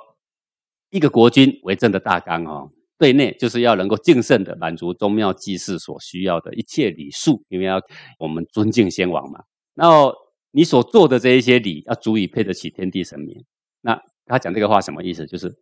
[0.91, 7.81] 一个国君为政的大纲哦，对内就是要能够敬慎的满足宗庙祭祀所需要的一切礼数，因为要
[8.19, 9.39] 我们尊敬先王嘛。
[9.75, 10.13] 然后
[10.51, 13.45] 你所做的这一些礼，要足以配得起天地神明。
[13.83, 15.27] 那他讲这个话什么意思？
[15.27, 15.55] 就是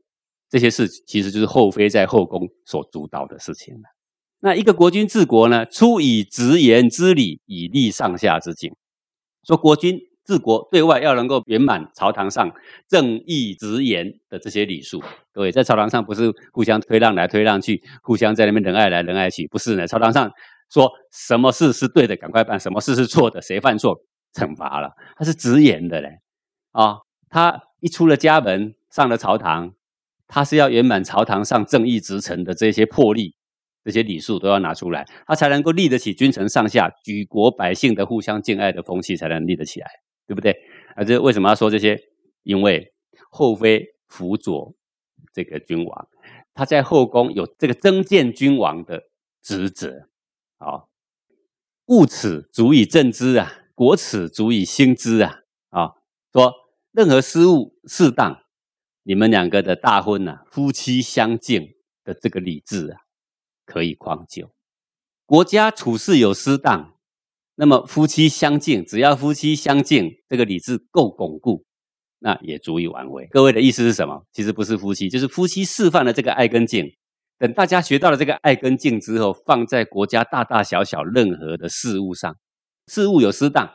[0.49, 3.83] 这些事其实就是后妃在后宫所主导的事情了。
[4.41, 8.75] 那一个国君治国呢，出以直言之礼，以立上下之敬。
[9.45, 12.53] 说国君。”治国对外要能够圆满朝堂上
[12.87, 19.89] 正义直言的这些礼数，各位在朝堂上不是互相推让来推让去，互相在那边仁爱来仁爱去，不是呢。
[19.89, 20.31] 朝堂上
[20.71, 26.21] 说什么事是对的，赶快办；什么事是错的，谁犯错惩罚了，他是直言的嘞。
[26.71, 26.99] 啊，
[27.29, 29.73] 他一出了家门，上了朝堂，
[30.29, 33.35] 他是要圆满朝堂上正义直臣的这些魄力，
[33.91, 39.89] 这些礼数都要拿出来，他才能够立得起君臣上下、举国百姓的互相敬爱的风气，才能立得起来。
[40.27, 40.55] 对不对？
[40.95, 41.99] 啊，这为什么要说这些？
[42.45, 42.93] 因为
[43.31, 44.77] 后妃辅佐
[45.35, 46.09] 这个君王，
[46.55, 49.03] 他在后宫有这个增建君王的
[49.43, 50.09] 职责。
[50.59, 50.85] 啊，
[51.87, 55.41] 物此足以正之啊，国此足以兴之啊。
[55.71, 55.91] 啊，
[56.33, 56.55] 说
[56.93, 58.39] 任何失误适当，
[59.03, 61.75] 你们两个的大婚呐，夫妻相敬
[62.05, 63.01] 的这个礼制啊，
[63.71, 64.51] 可以匡救。
[65.25, 66.95] 国家处事有失当，
[67.55, 71.65] 那么夫妻相敬，只要夫妻相敬，这个礼制够巩固，
[72.19, 73.29] 那也足以挽回。
[73.31, 74.27] 各位的意思是什么？
[74.33, 76.91] 其实不是夫妻，就是夫妻示范了这个爱跟敬。
[77.39, 82.37] 等大家学到了这个爱跟敬之后，放在国家大大小小任何的事物上，
[82.89, 83.71] 事物有失当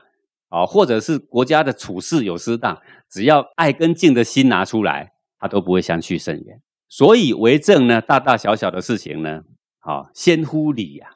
[0.50, 2.80] 啊，或者是国家的处事有失当，
[3.10, 6.62] 只要爱跟敬的心拿出来，他都不会相去甚远。
[6.90, 9.42] 所以为政呢，大大小小的事情呢，
[9.86, 11.12] 啊，先乎礼呀。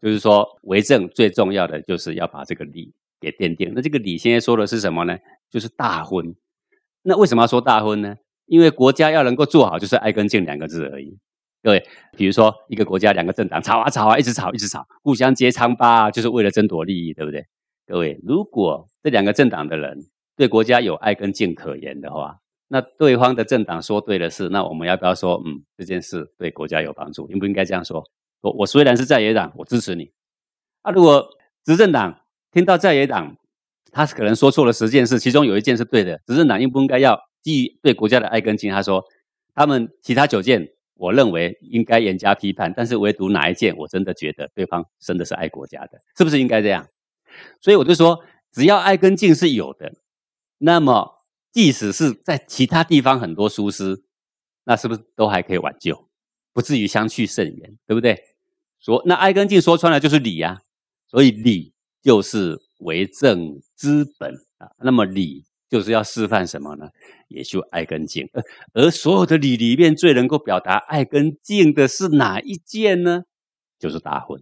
[0.00, 3.72] 就是说，为政最重要的就是要把这个礼给奠定。
[3.74, 5.18] 那这个礼现在说的是什么呢？
[5.50, 6.36] 就是大婚。
[7.02, 8.14] 那为什么要说大婚呢？
[8.46, 11.18] 因为国家要能够做好，就是爱跟敬两个字而已。
[11.64, 11.84] 各位，
[12.16, 17.44] 比如说一个国家两个政党吵啊吵啊，一直吵一直吵，互相揭疮疤，就是为了争夺利益，对不对？
[17.86, 27.28] 各位，如果这两个政党的人对国家有爱跟敬可言的话，那对方的政党说对的事，那我们要不要说，嗯，这件事对国家有帮助？
[27.30, 28.04] 应不应该这样说？
[28.42, 30.12] 我我虽然是在野党，我支持你。
[30.82, 31.28] 啊，如果
[31.64, 32.20] 执政党
[32.52, 33.36] 听到在野党，
[33.90, 38.70] 他可能说错了十件事，其中有一件是对的，执政党应不应该要基于对国家的爱跟敬？
[38.70, 39.02] 他说，
[39.54, 46.86] 他们其他九件，我认为应该严加批判，但是唯独哪一件，我真的觉得对方真的是爱国家的，是不是应该这样？
[47.60, 49.92] 所以我就说，只要爱跟敬是有的，
[50.58, 51.17] 那么
[51.58, 54.00] 即使是在其他地方很多疏失，
[54.62, 56.08] 那是不是都还可以挽救？
[56.52, 58.16] 不至于相去甚远，对不对？
[58.78, 60.60] 说那爱跟敬说穿了就是礼呀，
[61.08, 64.70] 所以礼就是为政之本啊。
[64.84, 66.90] 那么礼就是要示范什么呢？
[67.26, 68.28] 也就爱跟敬。
[68.32, 68.44] 而
[68.74, 73.24] 而所有的礼里面最能够表达爱跟敬的是哪一件呢？
[73.80, 74.40] 就是大婚。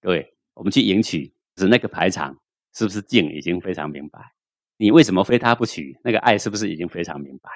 [0.00, 2.36] 各位，我们去迎娶，是那个排场
[2.74, 4.32] 是不是敬已经非常明白？
[4.76, 5.98] 你为什么非他不娶？
[6.02, 7.50] 那个爱是不是已经非常明白？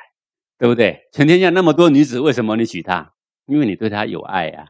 [0.59, 1.09] 对不对？
[1.13, 3.15] 全天下那么多女子，为什么你娶她？
[3.47, 4.69] 因为你对她有爱啊，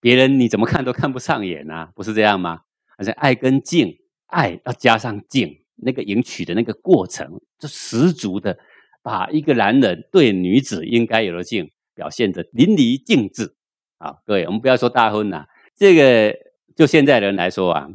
[0.00, 2.62] 别人你怎么看都看不上眼啊，不是这样吗？
[2.96, 8.58] 而且爱跟敬，爱要加上敬，那个迎娶的那个过程，就十足的
[9.02, 13.54] 把一个男人对女子应该有的敬表现得淋漓尽致
[13.98, 14.16] 啊！
[14.24, 16.36] 各位，我们不要说大婚呐，这个
[16.74, 17.88] 就现在人来说啊，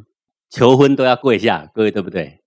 [0.48, 2.40] 求婚都要跪下，各位对不对？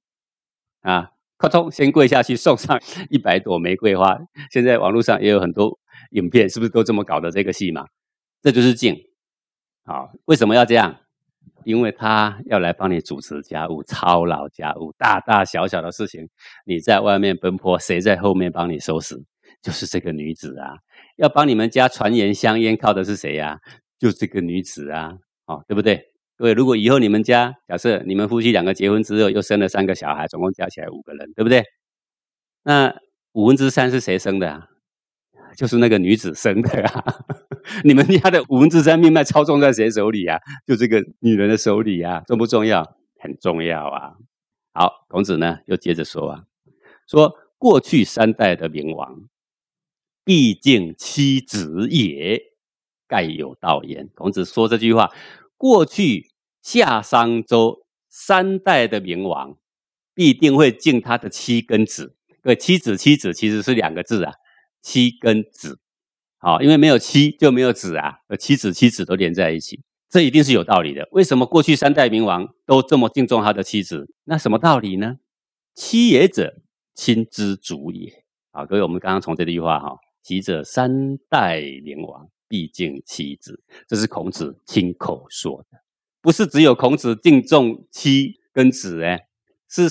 [0.81, 4.17] 啊，咔通先跪下去送上 一百朵玫瑰花，
[4.51, 5.77] 现在网络上也有很多。
[6.11, 7.85] 影片是不是都这么搞的这个戏嘛？
[8.41, 8.95] 这就是敬，
[9.85, 10.95] 好，为什么要这样？
[11.65, 16.29] 因为他要来帮你主持家务、操劳家务，大大小小的事情，
[16.65, 19.21] 你在外面奔波，谁在后面帮你收拾？
[19.61, 20.77] 就是这个女子啊，
[21.17, 23.59] 要帮你们家传言香烟，靠的是谁呀？
[23.99, 25.11] 就这个女子啊，
[25.47, 26.01] 哦，对不对？
[26.37, 31.63] 各位，如果以后你们家假设你们夫妻两个结婚之后又生了三个小孩，总共加起来五个人，对不对？
[32.63, 32.95] 那
[33.33, 34.67] 五分之三是谁生的啊？
[35.55, 37.03] 就是那个女子生的啊！
[37.83, 40.39] 你们家的五分之三命脉操纵在谁手里啊？
[40.67, 42.95] 就这个女人的手里啊，重不重要？
[43.19, 44.13] 很重要啊！
[44.73, 46.43] 好，孔子呢又接着说啊，
[47.07, 49.27] 说过去三代的明王，
[50.23, 52.39] 毕竟妻子也，
[53.07, 54.07] 盖有道焉。
[54.13, 55.09] 孔子说这句话，
[55.57, 56.29] 过去
[56.61, 59.57] 夏商周三代的明王，
[60.13, 62.15] 必定会敬他的妻跟子。
[62.41, 64.33] 各位，妻子妻子其实是两个字啊。
[64.83, 65.79] 妻跟子，
[66.37, 71.09] 好，因为没有妻就没有子啊，妻子妻子都连在一起，这一定是有道理的。
[71.11, 74.07] 为什么过去三代明王都这么敬重他的妻子？
[74.23, 75.17] 那什么道理呢？
[75.73, 76.53] 妻也者，
[76.93, 78.23] 亲之主也。
[78.51, 85.79] 啊，各位，我们刚刚从这句话哈，其者三代明王毕竟妻子，这是孔子亲口说的，
[86.21, 89.21] 不是只有孔子敬重妻跟子哎。
[89.69, 89.89] 是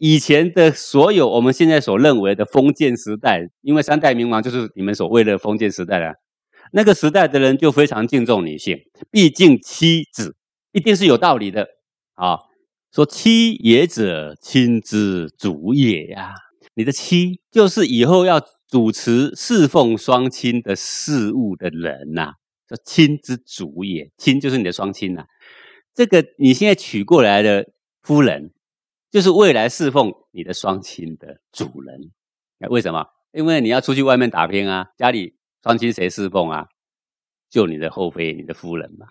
[0.00, 6.14] 以前的所有我们现在所认为的封建时代，因为三代明王就是你们所谓的封建时代了。
[6.72, 8.78] 那个时代的人就非常敬重女性，
[9.10, 10.34] 毕竟妻子
[10.72, 11.66] 一定是有道理的
[12.14, 12.38] 啊。
[12.90, 16.32] 说妻也者，亲之主也呀。
[16.72, 22.34] 你的妻就是以后要主持侍奉双亲的事务的人呐。
[22.68, 25.24] 叫亲之主也，亲就是你的双亲呐。
[25.94, 28.52] 这个你现在娶过来的夫人。
[29.10, 32.10] 就是未来侍奉你的双亲的主人，
[32.68, 33.06] 为什么？
[33.32, 36.66] 因为你要出去外面打拼啊，家里双亲谁侍奉啊？
[37.48, 39.06] 就你的后妃、你的夫人嘛。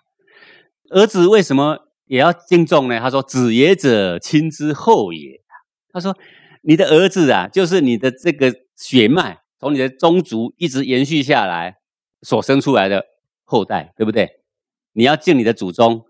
[0.90, 3.00] 儿子为什么也要敬重呢？
[3.00, 5.40] 他说：“子也者，亲之后也。”
[5.92, 6.16] 他说
[6.62, 11.76] ：“你的儿子啊，就是你的这个血脉从你的宗族一直延续下来
[12.22, 13.04] 所生出来的
[13.44, 14.28] 后代，对不对？
[14.92, 16.04] 你要敬你的祖宗，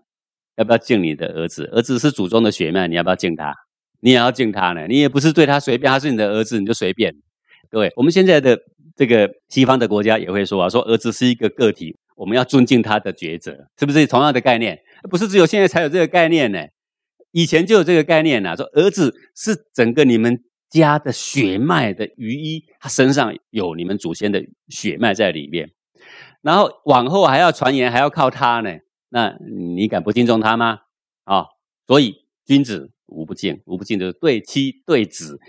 [0.55, 1.65] 要不要敬你的儿子？
[1.73, 3.53] 儿子是祖宗的血脉，你要不要敬他？
[4.01, 4.87] 你也要敬他呢。
[4.87, 7.13] 你也不是对他随便，他是你的儿子，你就随便。
[7.69, 8.57] 各位，我们现在的
[8.95, 14.79] 这个西方的国家也会说啊，说儿子是一个个体，我们要尊敬他的抉择，是不是同样的概念？
[15.09, 16.65] 不是只有现在才有这个概念呢，
[17.31, 18.55] 以前就有这个概念呐。
[18.55, 25.71] 说儿子是整个你们家的血脉的余一，他身上有你们祖先的血脉在里面，
[26.41, 28.77] 然后往后还要传言，还要靠他呢。
[29.09, 29.35] 那
[29.75, 30.81] 你敢不敬重他吗？
[31.23, 31.47] 啊，
[31.87, 35.39] 所以君子无不敬，无不敬就是对妻、对子、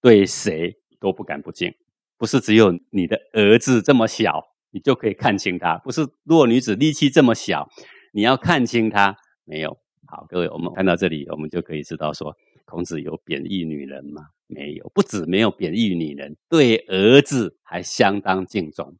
[0.00, 1.74] 对谁都不敢不敬。
[2.16, 7.68] 不是只有你的儿子这么小，你就可以看清他；不是弱女子力气这么小，
[8.12, 9.16] 你要看清他。
[9.44, 12.36] 没有，好，各位，我们看到这里，我们就可以知道说，
[12.70, 14.28] 孔子有贬义女人吗？
[14.46, 18.96] 没有，不止没有贬义女人，对儿子还相当敬重。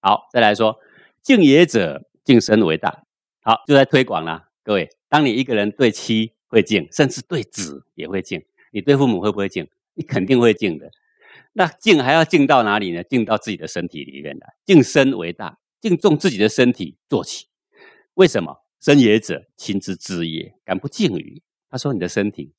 [0.00, 0.78] 好，再来说，
[1.22, 3.04] 敬也者，敬身为大。
[3.42, 4.48] 好，就在推广了。
[4.62, 9.68] 各位，当你一个人对妻会敬，甚至对子也会敬，你对父母会不会敬？
[9.94, 10.90] 你肯定会敬的。
[11.52, 13.04] 那敬还要敬到哪里呢？
[13.04, 17.46] 敬到自己的身体里面来，敬身为大，敬重自己的身体做起。
[18.14, 18.64] 为什么？
[18.80, 21.40] 生也者，亲之至也，敢不敬于？
[21.70, 22.52] 他说：“你的身体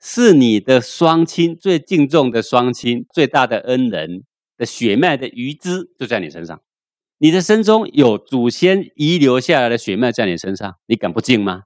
[0.00, 4.24] 是你的双亲最敬重的双亲，最大的恩人
[4.56, 6.60] 的血脉的余枝就在你身上。”
[7.20, 11.64] 你的身中有祖先遗留下来的血脉在你身上，你敢不敬吗？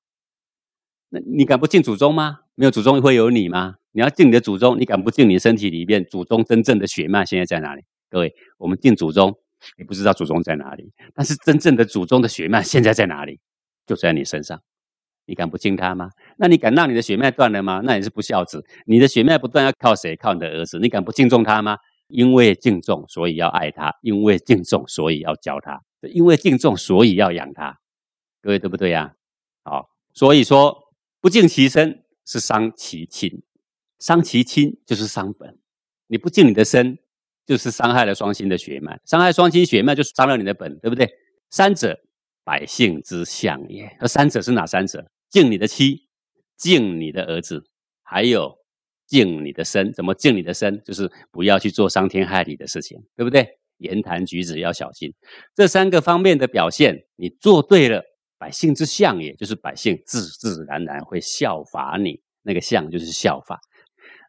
[1.11, 2.39] 那你敢不敬祖宗吗？
[2.55, 3.75] 没有祖宗会有你吗？
[3.91, 7.83] 你要敬你的祖宗，你敢不敬你身体里面祖宗真正的血脉现在在哪里？
[8.09, 9.39] 各位，我们敬祖宗，
[9.77, 13.39] 你不知道祖宗在哪里，但是真正的祖宗的血脉现在在哪里？
[13.87, 14.63] 就在你身上，
[15.27, 16.09] 你敢不敬他吗？
[16.43, 17.81] 那你敢让你的血脉断了吗？
[17.85, 18.67] 那也是不孝子。
[18.85, 20.17] 你的血脉不断要靠谁？
[20.17, 21.79] 靠你的儿子，你敢不敬重他吗？
[22.09, 25.77] 因为敬重，所以要爱他；因为敬重，所以要教他；
[26.09, 27.79] 因为敬重，所以要养他。
[28.41, 29.15] 各位对不对呀？
[29.63, 30.77] 好，所以说
[31.21, 33.45] 不敬其身是伤其亲，
[34.01, 35.57] 伤其亲就是伤本。
[36.09, 36.99] 你不敬你的身，
[37.47, 41.09] 就是伤害了双亲的血脉；伤害双亲血脉，就是伤了你的本，对不对？
[41.51, 42.01] 三者，
[42.43, 43.97] 百姓之相也。
[44.01, 45.09] 那三者是哪三者？
[45.31, 46.02] 敬你的妻，
[46.63, 47.65] 敬你的儿子，
[48.03, 48.63] 还有。
[49.05, 50.83] 敬你的身，怎么敬你的身？
[50.85, 53.47] 就是不要去做伤天害理的事情，对不对？
[53.77, 55.13] 言谈举止要小心，
[55.55, 58.03] 这三个方面的表现，你做对了，
[58.39, 62.23] 百姓之相，也就是百姓自自然然会效法你。
[62.43, 63.61] 那个相就是效法。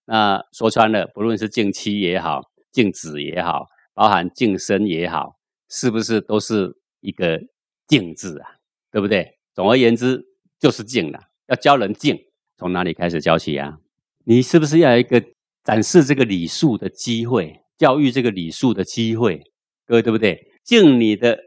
[0.05, 2.41] 那说穿了，不论是敬妻也好，
[2.73, 5.37] 敬子也好，包含敬身也好，
[5.69, 7.39] 是不是都是一个
[7.87, 8.49] 敬字啊？
[8.91, 9.37] 对不对？
[9.53, 10.21] 总而言之，
[10.59, 11.19] 就是敬了。
[11.47, 12.17] 要教人敬，
[12.57, 13.77] 从哪里开始教起啊？
[14.25, 15.23] 你是不是要一个
[15.63, 19.41] 展示这个礼数的机会，教育这个礼数的机会？
[19.85, 20.47] 各位对不对？
[20.63, 21.37] 敬你的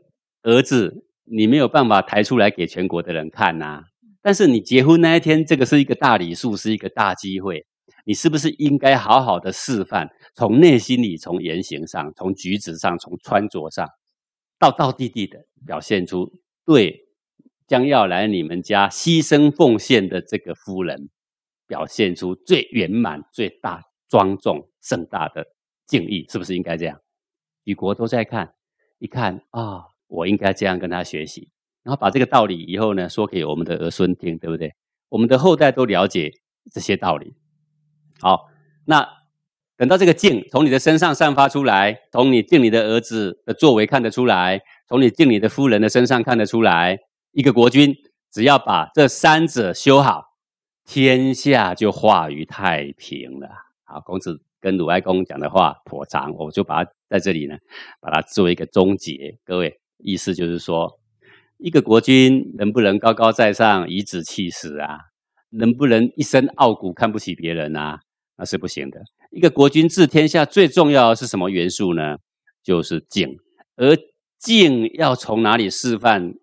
[0.42, 3.82] 儿子，你没有办法抬出来给全国的人看呐。
[4.20, 7.64] 但是你结婚那一天，这个是一个大礼数，是一个大机会。
[8.04, 13.88] 你是不是应该好好的示范，从内心里、从言行上、从举止上、从穿着上，
[14.58, 16.30] 道道地地的表现出
[16.64, 17.05] 对
[17.66, 21.08] 将要来你们家牺牲奉献的这个夫人。
[21.68, 25.44] 表现出最圆满、最大、庄重、盛大的
[25.84, 27.00] 敬意，是不是应该这样？
[27.64, 28.54] 举国都在看，
[29.00, 31.50] 一看啊，我应该这样跟他学习，
[31.82, 34.72] 然后把这个道理以后呢说给我们的儿孙听，对不对？
[35.08, 36.30] 我们的后代都了解
[36.72, 37.34] 这些道理。
[38.20, 38.48] 好，
[38.84, 39.04] 那
[39.76, 46.96] 等到这个敬从你的身上散发出来，从你敬你的儿子的作为看得出来，从你敬你的夫人的身上看得出来，
[47.36, 47.94] 一个国君
[48.32, 50.24] 只要把这三者修好。
[50.86, 53.48] 天下就化于太平了。
[53.84, 57.58] 好，孔子跟鲁哀公讲的话颇长，我就把它在这里呢，
[58.00, 59.36] 把它做一个终结。
[59.44, 60.98] 各位，意思就是说，
[61.58, 64.96] 一个国君能不能高高在上、颐指气使啊？
[65.50, 68.00] 能不能一身傲骨、看不起别人啊？
[68.38, 69.02] 那是不行的。
[69.30, 72.16] 一个国君治天下最重要的是什么元素呢？
[72.62, 73.36] 就是敬。
[73.76, 73.94] 而
[74.38, 76.34] 敬要从哪里示范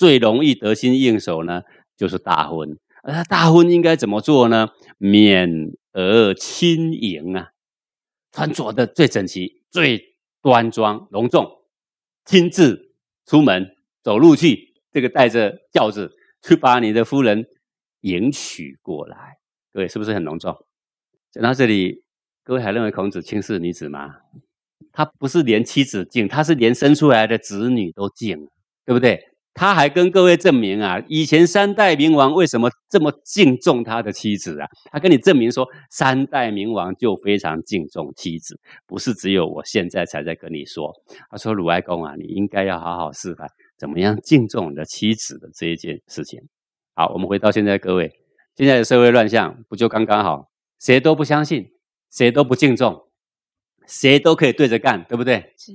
[0.00, 1.60] 最容易得心应手呢？
[1.94, 2.78] 就是大婚。
[3.02, 4.70] 而大婚应该怎么做呢？
[4.96, 7.50] 冕而轻盈啊，
[8.32, 11.46] 穿着的最整齐、最端庄、隆重，
[12.24, 12.94] 亲自
[13.26, 17.44] 出门走路去，这个带着轿子去把你的夫人
[18.00, 19.36] 迎娶过来，
[19.70, 20.56] 各位是不是很隆重？
[21.30, 22.04] 讲到这里，
[22.42, 24.16] 各位还认为孔子轻视女子吗？
[24.92, 28.48] 他不是连妻子敬，他是连生出来的子女都敬，
[28.86, 29.26] 对不对？
[29.52, 34.66] 他还跟各位证明啊，以前三代明王为什么这么敬重他的妻子啊？
[34.92, 40.92] 他跟你证明说，三代明王就非常敬重妻子，不是只有我现在才在跟你说。
[41.30, 46.40] 他说：“鲁哀公啊，你应该要好好示范怎么样敬重你的妻子的这一件事情。”
[46.94, 48.10] 好，我们回到现在，各位，
[48.56, 50.48] 现在的社会乱象不就刚刚好？
[50.78, 51.72] 谁都不相信，
[52.10, 53.08] 谁都不敬重，
[53.86, 55.52] 谁都可以对着干，对不对？
[55.58, 55.72] 是。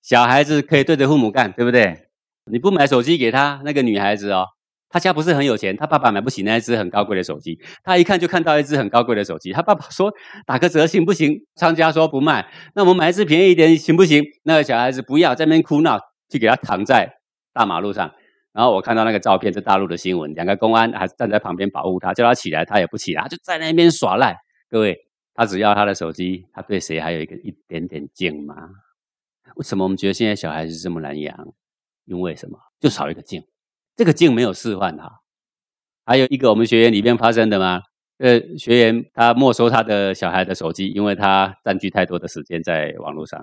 [0.00, 2.09] 小孩子可以对着父母干，对不对？
[2.46, 4.44] 你不买手机给他，那个女孩子哦，
[4.88, 10.12] 她家不是很有钱，她爸爸买不起那一只很高贵的手机，她一看就看到一只很高贵的手机，她爸爸说
[10.46, 11.34] 打个折行不行？
[11.56, 14.22] 商家说不卖，那我们买一只便宜一点行不行？
[14.44, 17.12] 那个小孩子不要，在那边哭闹，就给他躺在
[17.52, 18.12] 大马路上。
[18.52, 24.36] 然后我看到那个照片是大陆的新闻，两个公安还站在旁边保护他，叫他起来，他也不起来，就在那边耍赖。
[24.68, 24.98] 各位，
[25.34, 28.56] 他只要他的手机，他对谁还有一个一点点敬吗？
[29.54, 31.36] 为什么我们觉得现在小孩子这么难养？
[32.04, 32.58] 因为什么？
[32.80, 33.42] 就少一个敬，
[33.96, 35.20] 这个敬没有示范他。
[36.06, 37.82] 还有一个我们学员里面发生的吗？
[38.18, 43.42] 呃，学员他没收他的小孩的手机，因为他占据太多的时间在网络上。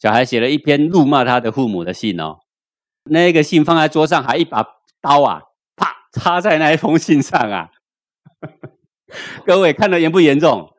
[0.00, 2.36] 小孩写了一篇怒骂他的父母的信哦，
[3.04, 4.64] 那个信放在桌上，还一把
[5.00, 5.42] 刀啊，
[5.76, 7.70] 啪插在那一封信上啊。
[9.44, 10.70] 各位看得严不严重？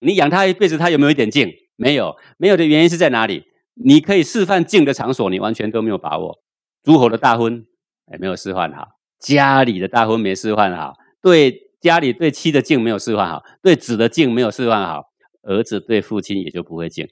[0.00, 1.50] 你养他一辈子，他有没有一点劲？
[1.76, 3.44] 没有，没有的原因是在哪里？
[3.74, 6.43] 你可以示范敬的场所，你完全都没有把握。
[6.84, 7.66] 诸侯的大婚，
[8.06, 8.84] 哎，没有示范好；
[9.18, 15.10] 家里的大婚没示范好，对家里对妻的敬没有示范好，对子的敬没有示范好，
[15.42, 17.08] 儿子对父亲也就不会敬，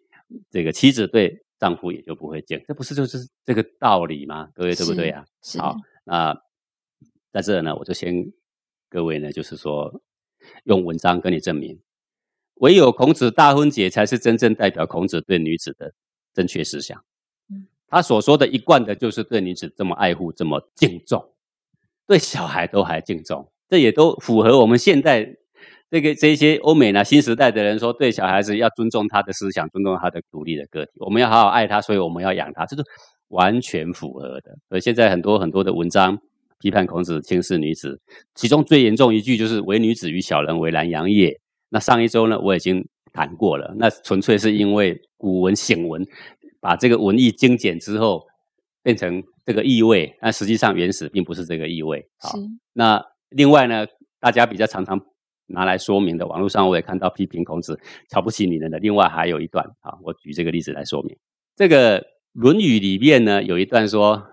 [0.51, 4.51] 这个妻子对丈夫也就不会敬，这不是就是这个道理吗？
[4.55, 5.25] 各位对不对啊？
[5.59, 6.39] 好，那
[7.33, 8.15] 在这呢，我就先
[8.89, 10.03] 各位呢，就是说
[10.65, 11.81] 用文章跟你证明，
[12.57, 15.93] 唯有孔子大婚节才是真正代表孔子对女子的。
[16.35, 17.05] 正确思想，
[17.93, 21.23] 他所说的一贯的就是对女子这么爱护、这么敬重，
[22.07, 25.37] 对小孩都还敬重，这也都符合我们现在
[25.91, 32.83] 这个这些欧美呢新时代的人说，对小孩子要尊重他的思想，尊重他的独立的个体，我们要好好爱他，所以我们要养他，这是
[33.29, 34.57] 完全符合的。
[34.71, 36.19] 而现在很多很多的文章
[36.61, 38.01] 批判孔子轻视女子，
[38.35, 41.39] 其中最严重一句就是“唯女子与小人为难养也”。
[41.69, 42.89] 那上一周呢，我已经。
[43.15, 46.03] 谈过了，那纯粹是因为古文显文，
[46.63, 48.25] 把这个文意精简之后
[48.85, 52.09] 变成这个意味，那实际上原始并不是这个意味。
[52.19, 52.39] 好，
[52.73, 53.85] 那另外呢，
[54.21, 55.01] 大家比较常常
[55.49, 58.79] 拿来说明的，网络上我也看到批评孔子瞧不起女人的。
[58.79, 61.17] 另外还有一段啊，我举这个例子来说明。
[61.57, 62.01] 这个
[62.33, 64.25] 《论语》里面呢，有一段说：“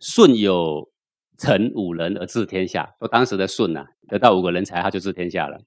[0.00, 0.90] 舜有
[1.38, 5.60] 臣五人而治天下。”说当时的舜呐，得到五个人才，他就治天下了。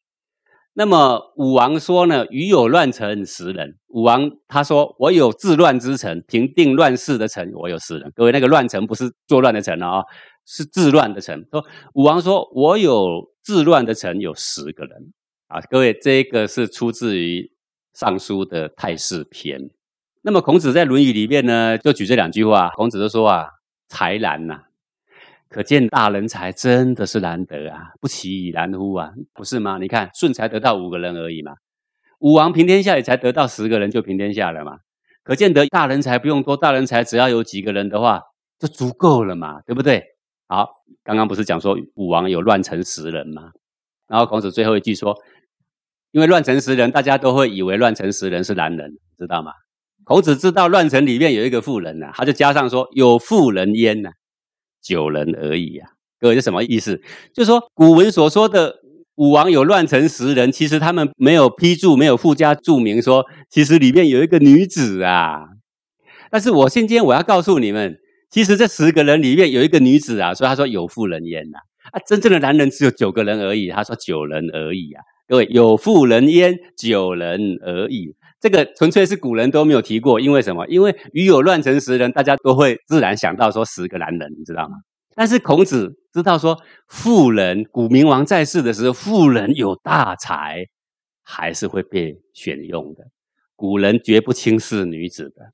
[0.74, 10.04] 那么武王说呢：“余有乱臣十人。”武王他说：“我有治乱之臣，平定乱世的臣，我有十人。”各位，那个乱臣不是作乱的臣啊，
[10.46, 11.46] 是治乱的臣。
[11.52, 15.12] 说武王说：“我有治乱的臣，有十个人。”
[15.50, 17.42] 啊，各位，这个是出自于
[18.00, 19.60] 《尚书》的《太史篇》。
[20.22, 22.70] 那么孔子在《论语》里面呢，就举这两句话。
[22.76, 23.48] 孔子就说啊
[23.90, 24.62] ：“才难呐。”
[25.50, 29.80] 可见大人才真的是难得啊，不其已然乎啊，不是吗？
[29.80, 31.54] 你看舜才得到五个人而已嘛，
[32.20, 34.78] 武王平天下也才得到十个人就平天下了嘛。
[35.24, 38.22] 可见得大人才不用多，大人才只要有几个人的话
[38.60, 40.04] 就足够了嘛，对不对？
[40.48, 40.70] 好，
[41.04, 43.52] 刚刚不是讲说武王有乱臣十人吗？
[44.08, 45.16] 然后孔子最后一句说，
[46.12, 49.52] 因为乱臣十人，大家都会以为乱臣十人是男人，知道吗？
[50.04, 54.12] 孔子知道乱臣里面有一个妇人呐，他就加上说有妇人焉呐。
[54.82, 55.86] 九人而已呀，
[56.20, 57.02] 各位是什么意思？
[57.34, 58.76] 就是说古文所说的
[59.16, 65.42] 武王有乱臣十人，其实他们没有批注，没有附加注明说，其实里面有一个女子啊。
[66.32, 67.98] 但是我今天我要告诉你们，
[68.30, 71.58] 其实这十个人里面有一个女子啊，所以他说有妇人焉呐。
[71.92, 75.02] 啊，真正的男人只有九个人而已，他说九人而已啊。
[75.28, 78.16] 各位有妇人焉，九人而已。
[78.40, 80.66] 这个纯粹是古人都没有提过，因为什么？
[80.68, 84.78] 因为与有乱成十人，大家都会自然想到说十个男人，你知道吗？
[85.16, 90.66] 但是孔子知道说，妇人古明王在世的时候，妇人有大才，
[91.22, 93.04] 还是会被选用的。
[93.58, 95.52] 古人绝不轻视女子的。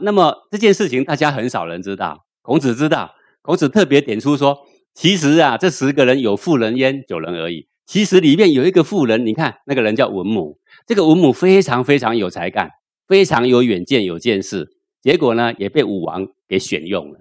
[0.00, 3.14] 那么这件事情，大家很少人知道，孔子知道。
[3.40, 4.58] 孔子特别点出说，
[4.92, 7.66] 其实啊，这十个人有妇人焉，九人而已。
[7.86, 10.58] 其实里面有一个妇人，你看那个人叫文母。
[10.88, 12.70] 这个文母非常非常有才干，
[13.06, 14.70] 非常有远见有见识，
[15.02, 17.20] 结果呢也被武王给选用了。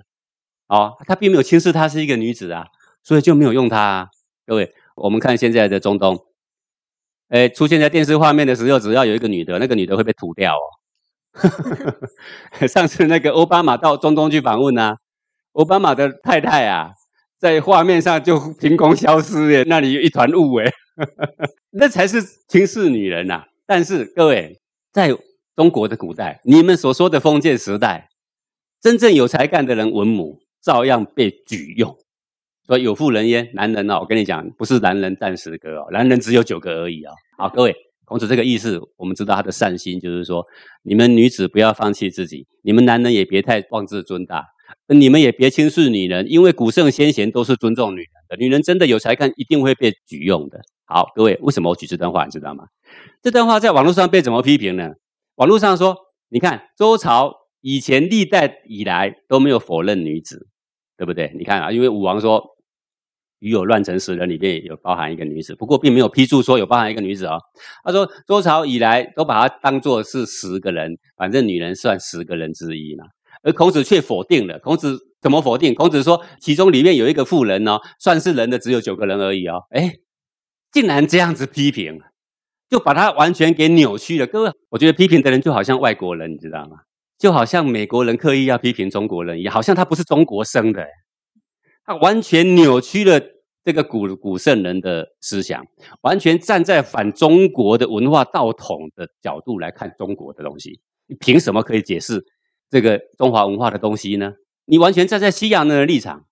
[0.70, 2.68] 哦，他并没有轻视她是一个女子啊，
[3.04, 4.10] 所以就没有用她。
[4.46, 6.18] 各位，我们看现在的中东，
[7.28, 10.64] 哎，出现在电视画面的时候，只要有一个女的，那个女的会被涂掉哦。
[12.70, 14.96] 上次那个奥巴马到中东去访问啊，
[15.52, 16.92] 奥巴马的太太啊，
[17.38, 20.72] 在画面上就凭空消失耶，那里有一团雾哎，
[21.72, 23.44] 那才是轻视女人呐。
[23.68, 24.58] 但是各位，
[24.94, 25.14] 在
[25.56, 28.08] 中国的古代，你们所说的封建时代，
[28.82, 31.98] 真正有才干的人，文武照样被举用。
[32.66, 37.12] 说有妇人焉，男人哦，我跟你讲，不是男人占十个哦，男人只有九个而已哦。
[37.38, 40.46] 好，各位，孔子这个意思，我们知道他的善心，就是说，
[40.84, 44.46] 你们女子不要放弃自己，你们男人也别太妄自尊大，
[44.88, 48.08] 你们也别轻视女人，因为古圣先贤都是尊重女人
[48.38, 50.60] 女人真的有才干，一定会被举用的。
[50.86, 52.66] 好，各位，为什么我举这段话，你知道吗？
[53.22, 54.92] 这段话在网络上被怎么批评呢？
[55.36, 55.96] 网络上说，
[56.30, 60.48] 你看周朝以前历代以来都没有否认女子，
[60.98, 61.34] 对不对？
[61.38, 62.56] 你看啊，因为武王说。
[63.40, 67.38] 与有乱臣十人里面有包含一个女子，不过并没有批注说有包含一个女子哦。
[67.84, 73.06] 他说周朝以来都把它当作是十个人，反正女人算十个人之一嘛。
[73.44, 74.58] 而孔子却否定了。
[74.58, 74.98] 孔子
[75.28, 75.76] 怎么否定？
[75.76, 79.62] 孔子说其中里面有一个妇人哦，算是人的只有九个人而已哦。
[79.72, 79.92] 哎，
[80.72, 82.00] 竟然这样子批评，
[82.70, 84.26] 就把他完全给扭曲了。
[84.26, 86.78] 各位，我觉得批评的人就好像外国人，你知道吗？
[87.20, 90.86] 就好像美国人刻意要批评中国人一样，好像他不是中国生的。
[91.84, 93.20] 他完全扭曲了
[93.66, 95.62] 这个古古圣人的思想，
[96.04, 100.80] 完全站在反中国的文化道统的角度来看中国的东西。
[101.08, 102.24] 你凭什么可以解释
[102.70, 104.32] 这个中华文化的东西呢？
[104.68, 106.26] 你完全站在西洋人的立场，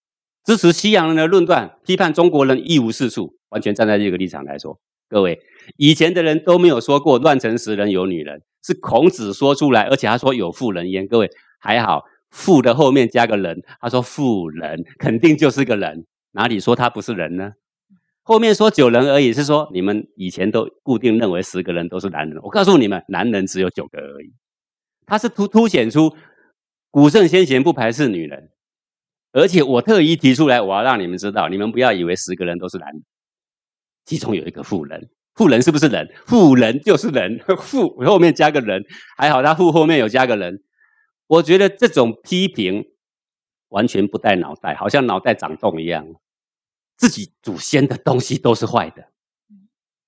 [0.46, 3.38] 支持西洋人的论断，批判中国人一无是处。
[3.50, 4.78] 完全站在这个立场来说，
[5.10, 5.40] 各位
[5.78, 11.08] 以前的人都没有说过乱臣十人有女人，是孔子说出来，而且他说有妇人焉。
[11.08, 11.30] 各位
[11.60, 12.04] 还好。
[12.32, 17.54] 妇的后面加个人，他说妇人肯定就是个人，哪里说他不是人呢？
[18.24, 24.34] 后面说九人而已，是说你们以前都固定认为十个人都是男人，我告诉你们，男人只有九个而已。
[25.06, 26.14] 他是突凸显出
[26.96, 28.52] 古圣先贤不排斥女人，
[29.34, 33.04] 而且我特意提出来，我要让你们知道，你们不要以为十个人都是男人，
[34.06, 36.10] 其中有一个妇人，妇人是不是人？
[36.26, 38.82] 妇人就是人，妇后面加个人，
[39.18, 40.64] 还好他妇后面有加个人。
[41.28, 42.86] 我觉得这种批评
[43.68, 46.08] 完全不带脑袋，好像脑袋长洞一样。
[46.96, 49.10] 自己祖先的东西都是坏的，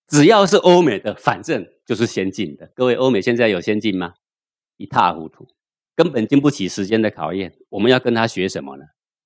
[0.07, 2.71] 只要是欧美的，反正就是先进的。
[2.73, 4.13] 各位，欧美现在有先进吗？
[4.77, 5.49] 一塌糊涂，
[5.97, 7.51] 根本经不起时间的考验。
[7.69, 8.83] 我们要跟他学什么呢？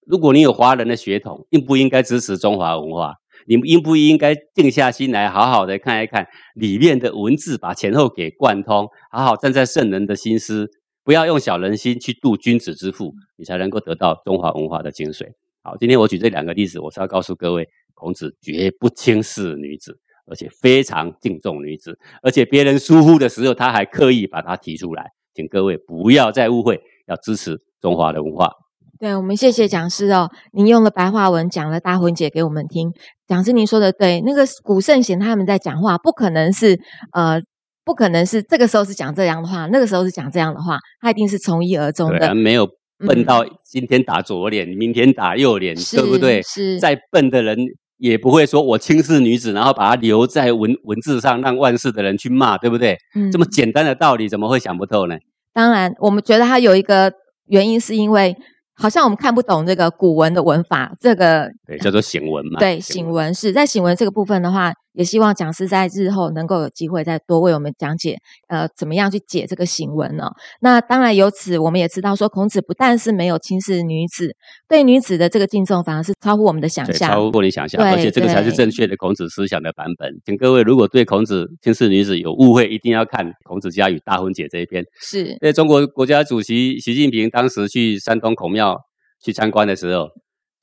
[0.08, 3.16] 如果你有华人的血统，应不应该支持中华文化？
[3.46, 10.70] 你们应不应该静下心来，好好的看一看里面的文字，把前后给贯通，好好站在圣人的心思。
[11.04, 15.26] 不要用小人心去度君子之腹，你才能够得到中华文化的精髓。
[15.64, 25.12] 好，今天我举这两个例子，我是要告诉各位，孔子绝不轻视女子，而且非常敬重女子，而且别人疏忽的时候，他还刻意把它提出来。
[25.34, 28.52] 请各位不要再误会，要支持中华的文化。
[29.00, 32.92] 对，我们谢谢讲师哦，您用了白话文讲了大婚节给我们听。
[33.28, 36.80] 讲师您说的对，那个古圣贤他们在讲话，不可能是
[37.14, 37.42] 呃。
[37.84, 42.36] 不可能是这个时候是讲这样的话，那个时候是讲这样的话，他一定是从一而终的。
[42.36, 42.70] 没有
[43.00, 46.44] 笨到今天打左脸，明天打右脸，对不对？
[46.44, 46.80] 是。
[46.80, 47.58] 再笨的人
[48.02, 52.98] 也不会说我轻视女子，然后把它留在文文字上，让万世的人去骂，对不对？
[53.16, 53.32] 嗯。
[53.32, 55.16] 这么简单的道理，怎么会想不透呢？
[55.54, 57.14] 当然，我们觉得它有一个
[57.48, 58.36] 原因，是因为。
[58.74, 62.60] 好像我们看不懂这个古文的文法，这个对叫做行文嘛？
[62.60, 68.18] 对，行文是在行文这个部分的话，也希望讲师在日后能够有机会再多为我们讲解，
[68.48, 70.30] 呃，怎么样去解这个行文呢？
[70.60, 74.36] 那当然由此我们也知道，说孔子不但是没有轻视女子，
[74.68, 80.14] 对女子的这个敬重反而是超乎我们的想象，超乎你想象，而且这个才是正确的孔子思想的版本。
[80.26, 84.84] 请各位如果对孔子轻视女子有误会，一定要看《孔子家语大婚解》这一篇。
[85.00, 88.78] 是，在中国国家主席习近平当时去山东孔庙。
[89.24, 90.10] 去参观的时候，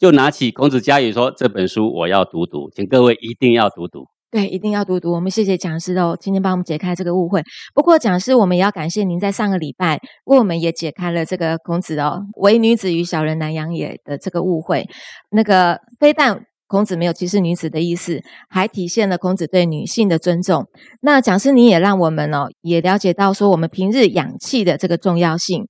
[0.00, 5.10] 就拿起《孔子家语》说：“这本书我要读读，请各位一定要读读。”对，一定要读读。
[5.12, 7.42] 我们谢谢讲师哦，今天帮我们解开这个误会。
[7.74, 14.86] 不过，讲师我们也要感谢您在上个礼拜为我们也解开了这个孔子哦“唯女子与小人难养也”的这个误会。
[15.30, 18.20] 那个非但孔子没有歧视女子的意思，
[18.50, 20.66] 还体现了孔子对女性的尊重。
[21.00, 25.68] 那讲师，你也让我们哦也了解到说，我们平日养气的这个重要性。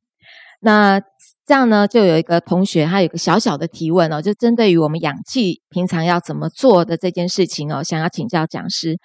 [0.60, 1.00] 那。
[1.48, 8.98] 这样呢，就有一个同学，他有个小小的提问哦，就针对于我们氧气平常要怎么做的这件事情哦，想要请教讲师。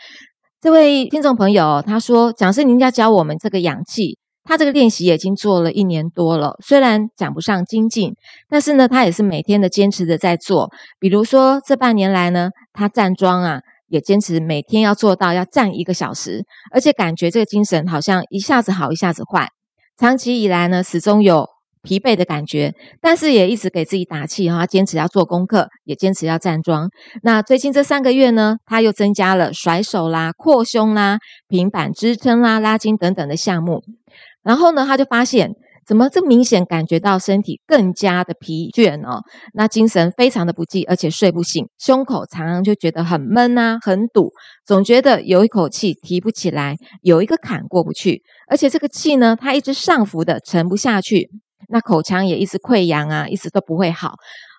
[0.60, 8.12] 这位听众朋友他说：“讲师，您要教我们这个氧气，他这个练习已经做了一年多了，虽然讲不上精进，
[8.50, 10.70] 但是呢，他也是每天的坚持的在做。
[11.00, 19.48] 比如说这半年来呢，他站桩啊，也坚持每天要做到要站一个小时，而且感觉这个精神好像一下子好一下子坏。
[19.98, 21.48] 长期以来呢，始终有。”
[21.84, 26.90] 疲惫的感觉，但是也一直给自己打气哈，坚持要做功课，也坚持要站桩。
[27.22, 33.84] 那最近这三个月呢，他又增加了甩手啦、扩胸啦、平板支撑啦、拉筋等等的项目。
[34.42, 35.52] 然后呢，他就发现。
[35.86, 39.22] 怎么这明显感觉到身体更加的疲倦哦？
[39.54, 44.32] 那精神非常的不济，而且睡不醒，胸口常常就觉得很闷啊，很堵，
[44.66, 51.30] 总觉得有一口气提不起来，有一个坎过不去，而且这个气呢，它一直上浮的沉不下去，
[51.70, 54.14] 那口腔也一直溃疡啊，一直都不会好。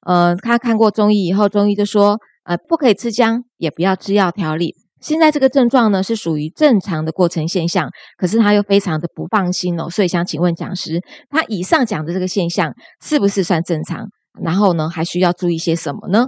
[0.06, 4.74] 呃，他看过中医以后，中医就说，呃，不可以吃姜，也不要吃药调理。
[5.00, 14.08] 现在这个症状呢是属于正常的过程现象，可是他又非常的不放心哦，所以想请问讲师，他以上讲的这个现象是不是算正常？
[14.42, 16.26] 然后呢，还需要注意些什么呢？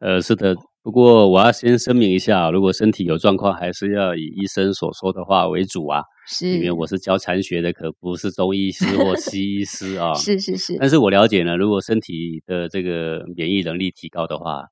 [0.00, 0.54] 呃，是的，
[0.88, 6.00] 不过我要先声明一下，如果身体有状况，还是要以医生所说的话为主啊。
[6.26, 10.14] 是，因为我是教禅学的，可不是中医师或西医师啊。
[10.16, 10.78] 是是是。
[10.80, 14.64] 但是我了解呢，如果身体的这个免疫能力提高的话，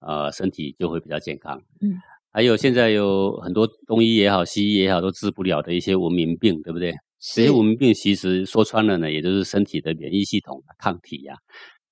[0.00, 1.58] 呃，身体就会比较健康。
[1.82, 2.00] 嗯。
[2.32, 6.94] 还有现在有很多中医也好，西医也好，都治不了的一些文明病，对不对？
[7.34, 11.34] 这些文明病其实说穿了呢，也就是身体的免疫系统抗体呀、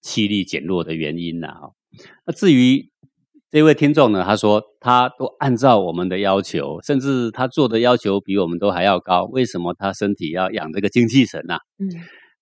[0.01, 1.53] 气力减弱的原因呐。
[2.27, 2.91] 那至于
[3.57, 11.55] 这位听众呢，他说他都按照我们的要求，甚至他做的要求比我们都还要高，为什么他身体要养这个精气神呢？
[11.79, 11.89] 嗯，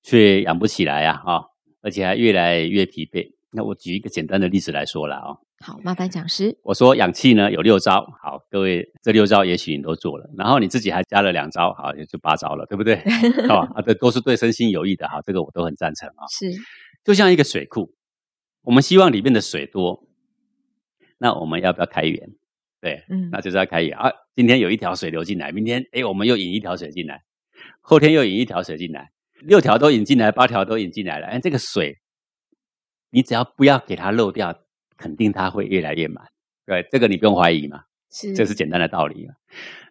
[0.03, 1.43] 却养不起来呀，啊，
[1.83, 3.29] 而且还越来越疲惫。
[3.53, 5.37] 那我举一个简单的例子来说了啊。
[5.65, 6.59] 好，麻烦讲师。
[6.65, 12.97] 我说氧气呢有六招，好，各位这六招也许你都做了，然后你自己还加了两招，好，也就八招了，对不对？
[13.47, 16.27] 好 啊，这都是对身心有益的哈，这个我都很赞成啊。
[16.29, 16.51] 是，
[17.05, 17.93] 就像一个水库，
[18.65, 20.04] 我们希望里面的水多，
[21.19, 22.31] 那我们要不要开源？
[22.81, 24.11] 对，嗯，那就是要开源啊。
[24.35, 27.23] 今天有一条水流进来，明天哎，我们又引一条水进来，
[27.81, 29.11] 后天又引一条水进来，
[29.41, 31.99] 六条都引进来，八条都引进来了，哎，这个水，
[33.11, 34.61] 你只要不要给它漏掉。
[34.97, 36.25] 肯定它会越来越满，
[36.65, 39.35] 对，这个你不用怀疑嘛，是，这是简单的道理嘛。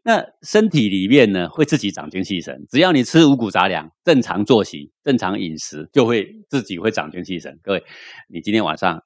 [0.02, 7.60] 那身体里面呢，会自己长精气神，只要你吃五谷杂粮，正常作息，正常饮食，就会自己会长精气神。
[7.62, 7.84] 各位，
[8.30, 9.04] 你今天晚上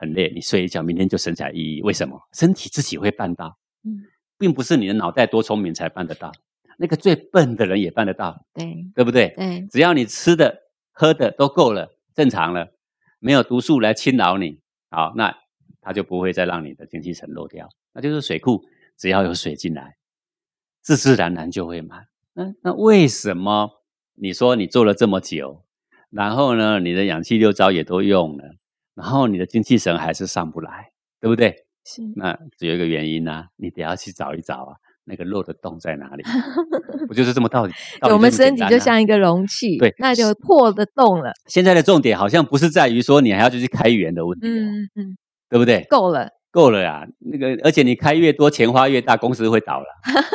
[0.00, 1.84] 很累，你睡一觉，明天就神采奕奕。
[1.84, 2.18] 为什么？
[2.32, 4.02] 身体自己会办到，嗯，
[4.38, 6.32] 并不是你的脑袋多聪明才办得到，
[6.78, 9.34] 那个最笨的人也办得到，对，对不对？
[9.36, 12.72] 对，只要你吃的、喝的都够了，正常了，
[13.18, 14.58] 没有毒素来侵扰你。
[14.88, 15.36] 好，那
[15.82, 17.68] 它就不会再让你的精气神漏掉。
[17.92, 18.64] 那就是水库，
[18.96, 19.96] 只要有水进来，
[20.80, 22.06] 自自然然就会满。
[22.32, 23.82] 那那为什么
[24.14, 25.64] 你说你做了这么久，
[26.08, 28.54] 然后呢，你的氧气六招也都用了，
[29.00, 30.90] 然后你的精气神还是上不来，
[31.20, 31.54] 对不对？
[31.86, 32.02] 是。
[32.16, 36.22] 那只有一个原因呢，你得要去找一找啊，那个漏的洞在哪里？
[37.08, 37.72] 不就是这么道理？
[38.02, 41.32] 我们身体就像一个容器，对，那就破的洞了。
[41.46, 45.16] 现在的重点好像不是在于说你还要去开源的问题，嗯嗯，
[45.48, 45.82] 对不对？
[45.88, 47.06] 够了，够了呀。
[47.20, 49.86] 那个，而且你开越多，钱花越大，公司会倒了，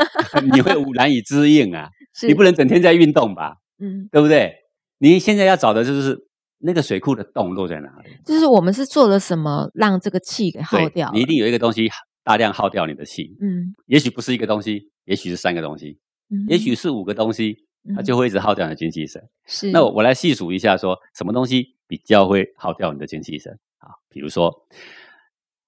[0.51, 1.89] 你会难以支应啊。
[2.27, 3.57] 你不能整天在运动吧？
[3.79, 4.55] 嗯，对不对？
[4.97, 6.17] 你现在要找的就是
[6.65, 8.09] 那个水库的洞落在哪里？
[8.25, 11.11] 就是我们是做了什么让这个气给耗掉？
[11.13, 11.89] 你一定有一个东西
[12.23, 14.91] 大量耗掉你的气，嗯，也许不是一个东西。
[15.05, 15.99] 也许是三个东西，
[16.47, 19.21] 也许是五个东西，它就会一直耗掉你的精气神。
[19.45, 23.93] 是，那我我来细数一下，说什么东西比较会耗掉你的精气神啊？
[24.09, 24.51] 比如说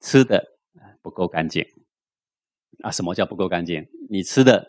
[0.01, 0.43] 吃的
[1.03, 1.63] 不够干净
[2.81, 2.89] 啊？
[2.89, 3.85] 什么叫不够干净？
[4.09, 4.65] 你吃的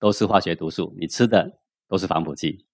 [0.00, 2.66] 都是化学毒素，你吃的都是防腐剂，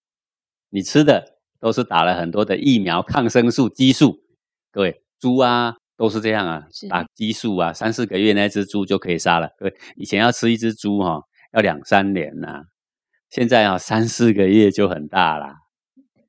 [0.71, 4.19] 你吃的都是打了很多的疫苗、抗生素、激素。
[4.73, 5.77] 各位，猪啊。
[6.01, 9.51] 都是这样啊，打激素啊，三四个月那只猪就可以杀了。
[9.59, 11.21] 对，以前要吃一只猪哈，
[11.53, 12.63] 要两三年呐，
[13.29, 15.57] 现在啊三四个月就很大啦，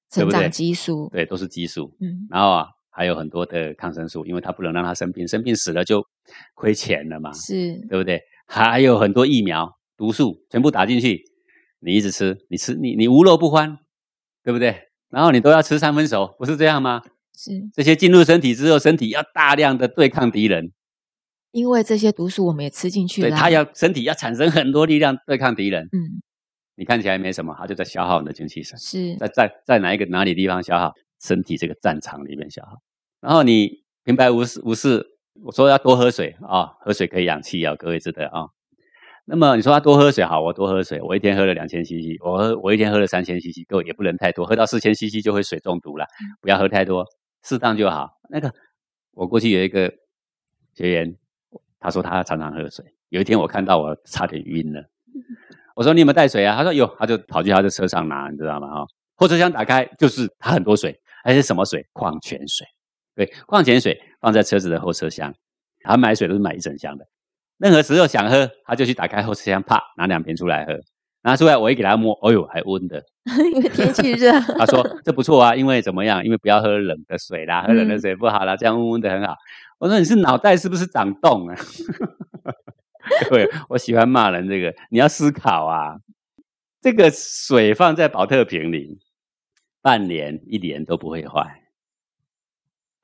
[0.09, 1.95] 成长激素，对，都是激素。
[2.01, 6.05] 嗯，然后啊还有很多的抗生素，因为它不能让它生病，生病死了就
[6.53, 8.21] 亏钱了嘛，是，对不对？
[8.47, 11.23] 还有很多疫苗毒素全部打进去，
[11.79, 13.77] 你一直吃，你吃你你无肉不欢，
[14.43, 14.90] 对不对？
[15.11, 17.01] 然后你都要吃三分熟，不是这样吗？
[17.37, 20.71] 是这些进入身体之后，身体要大量的对抗敌人，
[21.51, 25.85] 因为这些毒素我们也吃进去了，对，它要身体要产生很多力量对抗敌人。
[25.91, 26.21] 嗯，
[26.75, 30.93] 你看起来没什么，它就在消耗你的精气神，是在在在哪一个哪里地方消耗？
[31.23, 32.77] 身体这个战场里面消耗。
[33.19, 35.05] 然后你平白无事无事，
[35.43, 38.49] 我说要多喝水啊，喝水可以养气啊，各位知道啊。
[39.31, 46.05] 那么你说他多喝水好，我多喝水，我一天喝了两千 CC，我喝我一天喝了三千 CC，各位也不能太多，喝到四千 CC 就会水中毒了，
[46.41, 47.05] 不要喝太多。
[47.41, 48.09] 适当就好。
[48.29, 48.53] 那个，
[49.13, 49.89] 我过去有一个
[50.75, 51.15] 学员，
[51.79, 52.83] 他说他常常喝水。
[53.07, 54.83] 有一天我看到我差点晕了，
[55.77, 56.57] 我说你有没有带水啊？
[56.57, 58.67] 他说有，他就跑去他的车上拿，你知道吗？
[58.67, 61.87] 哈，后车厢打开就是他很多水，还是什么水？
[61.93, 62.67] 矿泉水。
[63.15, 65.33] 对，矿泉水放在车子的后车厢，
[65.83, 67.05] 他买水都是买一整箱的。
[67.61, 70.77] 任何时候想喝，他就去打开后车厢，啪拿两瓶出来喝。
[71.23, 73.03] 拿出来我一给他摸，哎呦还温的，
[73.53, 74.31] 因为天气热。
[74.57, 76.25] 他说这不错啊，因为怎么样？
[76.25, 79.35] 因为不要喝冷的水啦，喝冷的水不好啦，这样温温的很好。
[79.77, 81.55] 我说你是脑袋是不是长洞啊？
[83.29, 85.97] 对，我喜欢骂人这个，你要思考啊。
[86.81, 88.97] 这个水放在保特瓶里，
[89.83, 91.60] 半年一年都不会坏。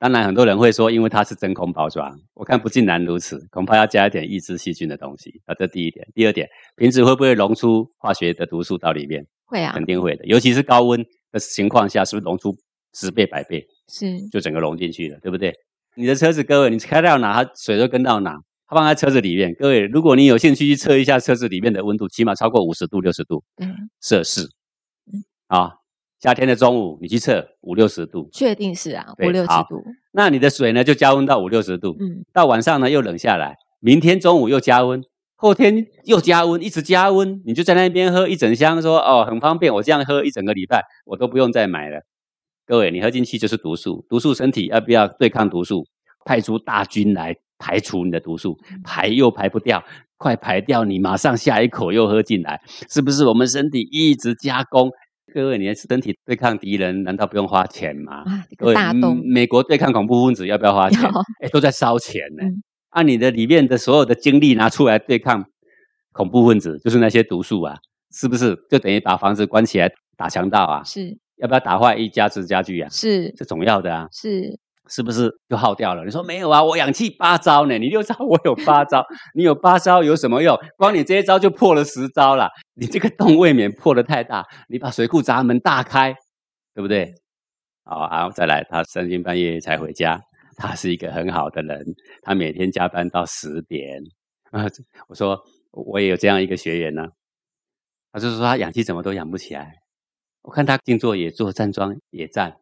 [0.00, 5.54] 当然，很多人会说，因为它是真空包装，我看不尽然如此，恐怕要加一点抑制细菌的东西啊。
[5.54, 9.26] 这第一点，第二点，瓶子会不会溶出化学的毒素到里面？
[9.44, 10.24] 会啊，肯定会的。
[10.26, 12.54] 尤其是高温的情况下，是不是溶出
[12.94, 13.66] 十倍、百倍？
[13.88, 15.52] 是，就整个溶进去了，对不对？
[15.96, 18.38] 你的车子，各位，你开到哪，它水都跟到哪。
[18.68, 24.42] 它放在车子里面，各位，如果你有兴趣去测一下车子里面的温度，起码超过五十度、六十度嗯摄氏，
[25.12, 25.77] 嗯，啊。
[26.20, 29.84] 夏天的中午，你去测五六十度，确定是啊，五六十度。
[30.10, 31.96] 那你的水呢，就加温到五六十度。
[32.00, 35.00] 嗯，到晚上呢又冷下来，明天中午又加温，
[35.36, 42.00] 后天又加温，一直加温，你就在那边喝一整箱，说哦很方便，我这样喝一整个礼拜，我都不用再买了。
[42.66, 45.84] 各位，你喝进去就是毒素，毒素身体要不要对抗毒素？
[46.24, 49.84] 派出大军来排除你的毒素，排又排不掉，
[50.16, 52.60] 快排掉，你马上下一口又喝进来，
[52.90, 53.24] 是不是？
[53.24, 54.90] 我们身体一直加工。
[55.38, 58.24] 各位，你的身体对抗敌人，难道不用花钱吗？
[59.22, 61.00] 美国对抗恐怖分子要不要花钱？
[61.40, 62.42] 哎，都在烧钱呢。
[62.90, 65.44] 按你的里面的所有的精力拿出来对抗
[66.10, 67.76] 恐怖分子，就是那些毒素啊，
[68.12, 68.56] 是不是？
[68.68, 70.82] 就等于把房子关起来打强盗啊？
[70.82, 71.16] 是。
[71.36, 72.88] 要不要打坏一家子家具啊？
[72.90, 73.32] 是。
[73.36, 74.08] 这总要的啊。
[74.10, 74.58] 是。
[74.88, 76.04] 是不是就耗掉了？
[76.04, 76.62] 你说没有啊？
[76.62, 79.04] 我氧气八招呢，你六招，我有八招。
[79.34, 80.58] 你有八招有什么用？
[80.76, 82.48] 光你这一招就破了十招了。
[82.74, 86.14] 你这个洞未免破的太大，你把水库闸门大开，
[86.74, 87.12] 对不对？
[87.84, 90.20] 好啊，再来，他三更半夜才回家。
[90.56, 91.84] 他是一个很好的人，
[92.22, 94.02] 他每天加班到十点
[94.50, 94.66] 啊。
[95.08, 97.06] 我说我也有这样一个学员呢，
[98.12, 99.74] 他就说他氧气怎么都养不起来。
[100.42, 102.56] 我看他静坐也坐，站桩也站。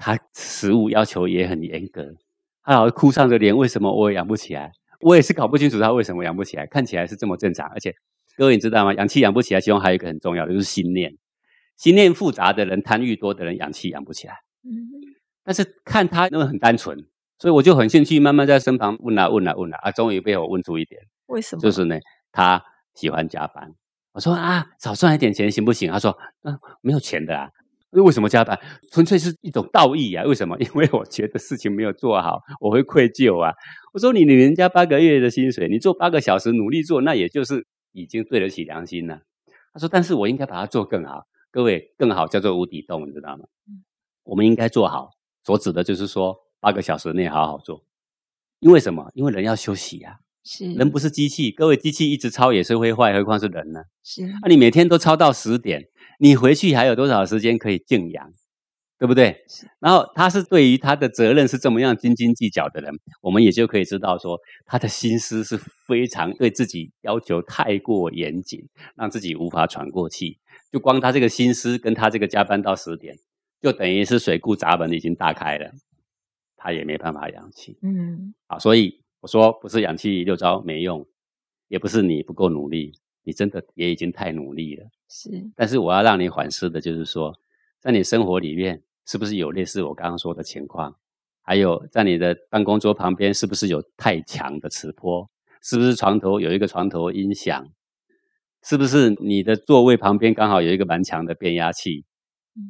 [0.00, 2.14] 他食物要求也很严格，
[2.62, 4.72] 他老是哭丧着脸，为什么我也养不起来？
[5.00, 7.68] 我也是搞不清楚他为什么养不起来，看起来是这么正常。
[7.68, 7.94] 而且
[8.36, 8.94] 各位你知道吗？
[8.94, 11.14] 氧气养不起来，其中还有一个很重要的，就是心念。
[11.76, 14.34] 心念复杂的人，贪欲多的人，氧气养不起来。
[14.64, 14.88] 嗯，
[15.44, 16.98] 但是看他那么很单纯，
[17.38, 21.00] 所以我就很兴趣，慢慢在身旁问啊问啊问啊，啊，终于被我问出一点。
[21.26, 21.62] 为什么？
[21.62, 21.98] 就是呢，
[22.32, 22.62] 他
[22.94, 23.72] 喜欢加班。
[24.12, 25.90] 我说啊，少赚一点钱行不行？
[25.90, 27.48] 他说，嗯，没有钱的啊。
[27.90, 28.58] 为什么加班？
[28.92, 30.24] 纯粹是一种道义啊！
[30.24, 30.56] 为什么？
[30.62, 33.52] 因为我觉得事情没有做好，我会愧疚啊！
[33.92, 39.22] 我说你领人家八个月的薪水，你做八个小时努力做，那也就是已经对得起良心了。
[39.72, 43.44] 他说：“但是我应该把它做更好。”各位，更好叫做无底洞，你知道吗？
[44.22, 45.10] 我们应该做好，
[45.44, 47.84] 所指的就是说八个小时内好好做。
[48.60, 49.10] 因为什么？
[49.14, 50.14] 因为人要休息啊！
[50.44, 53.80] 是人不是机器，各位，机器一直超也是会坏，何况是人呢？
[54.04, 55.82] 是啊，你每天都超到十点。
[56.22, 58.30] 你回去还有多少时间可以静养，
[58.98, 59.42] 对不对？
[59.78, 65.56] 然后他是对于他的责任是这么样斤斤计较的人，我们也就可以知道说，他的心思是
[65.86, 70.36] 非常对自己要求太过严谨，让自己无法喘过气。
[70.70, 73.16] 就光他这个心思跟他这个加班到十点，
[73.62, 75.72] 就等于是水库闸门已经大开了，
[76.54, 77.78] 他也没办法氧气。
[77.80, 81.06] 嗯，好，所以我说不是氧气六招没用，
[81.68, 82.92] 也不是你不够努力，
[83.24, 84.86] 你真的也已经太努力了。
[85.08, 87.34] 是，但是我要让你反思的，就是说，
[87.78, 90.96] 在你生活里面，是不是有类似我刚刚说的情况？
[91.42, 95.28] 还有，在你的办公桌旁边，是不是有太强的磁波？
[95.62, 97.68] 是不是床头有一个床头音响？
[98.62, 102.04] 是不是你的座位旁边刚好有一个蛮强的变压器？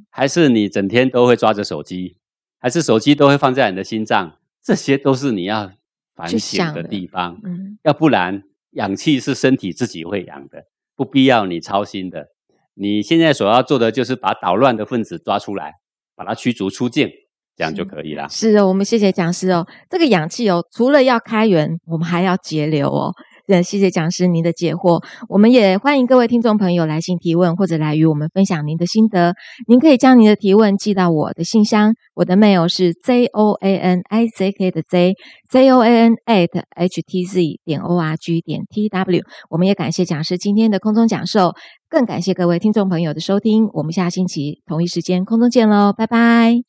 [0.09, 2.16] 还是你整天都会抓着手机？
[2.59, 4.38] 还是手机都会放在你的心脏？
[4.62, 5.72] 这些都是你要
[6.14, 7.40] 反省的地方。
[7.42, 10.64] 嗯，要不然，氧气是身体自己会养的。
[10.97, 12.29] 不必要你操心的，
[12.75, 15.73] 你现在所要做的就是把捣乱的分子抓出来，
[16.14, 17.09] 把它驱逐出境，
[17.57, 18.29] 这样就可以了。
[18.29, 19.66] 是哦，我们谢谢讲师哦。
[19.89, 23.14] 这个氧气哦，除了要开源，我们还要节流哦。
[23.62, 29.34] 谢谢讲师您的解惑，我们也欢迎各位听众朋友来信提问，或者来与我们分享您的心得。
[29.66, 35.14] 您可以将您的提问寄到我的信箱，我的 mail 是 z o a n i z k 的 z
[35.51, 39.20] z o a n at h t z 点 o r g 点 t w。
[39.51, 41.53] 我们也感谢讲师今天的空中讲授，
[41.88, 43.68] 更感谢各位听众朋友的收听。
[43.72, 46.62] 我们下星期同一时间空中见喽，拜拜。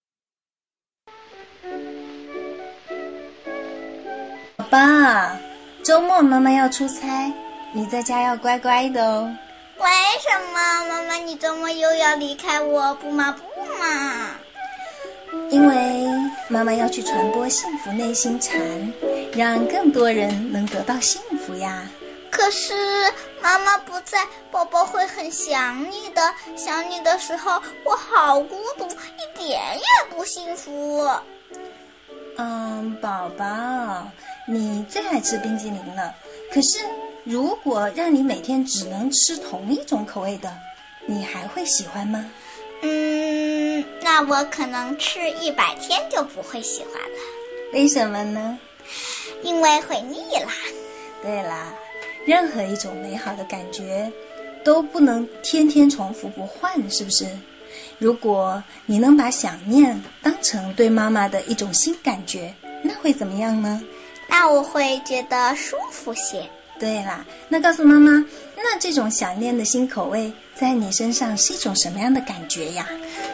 [4.57, 5.50] 爸爸。
[5.83, 7.33] 周末妈妈要出差，
[7.73, 9.35] 你在家要乖乖的哦。
[9.77, 9.87] 为
[10.21, 12.93] 什么妈妈你周末又要离开我？
[12.95, 13.43] 不嘛不
[13.79, 14.35] 嘛！
[15.49, 16.05] 因为
[16.49, 18.93] 妈妈要去传播幸福内心禅，
[19.33, 21.89] 让更多人能得到幸福呀。
[22.29, 22.73] 可是
[23.41, 26.21] 妈妈不在，宝宝会很想你的。
[26.55, 31.09] 想你的时候，我好孤独，一点也不幸福。
[32.37, 34.07] 嗯，宝宝，
[34.51, 36.13] 你最爱吃冰激凌了。
[36.53, 36.79] 可是，
[37.23, 40.53] 如果让你每天只能吃同一种口味的，
[41.05, 42.29] 你还会喜欢吗？
[42.81, 47.17] 嗯，那我可能吃一百天就不会喜欢了。
[47.71, 48.59] 为什么呢？
[49.41, 50.51] 因为会腻啦。
[51.23, 51.73] 对啦。
[52.25, 54.11] 任何一种美好的感觉
[54.65, 57.25] 都不能天天重复不换，是不是？
[57.99, 63.81] 如果你能把想念当成对妈妈的一种新感觉，那会怎么样呢？
[64.31, 66.49] 那我会觉得舒服些。
[66.79, 68.25] 对啦，那告诉妈妈，
[68.55, 72.87] 那这种想念的新口味在你身上是一种什么样的感觉呀？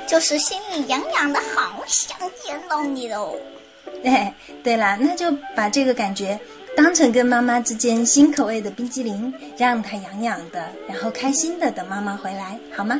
[0.05, 3.35] 就是心里痒痒的，好想见到你哦。
[4.03, 4.33] 对，
[4.63, 6.41] 对啦，那就把这个感觉。
[6.75, 12.99] 当成跟妈妈之间新口味的冰激凌，让它痒痒的，然后开心的等妈妈回来，好吗？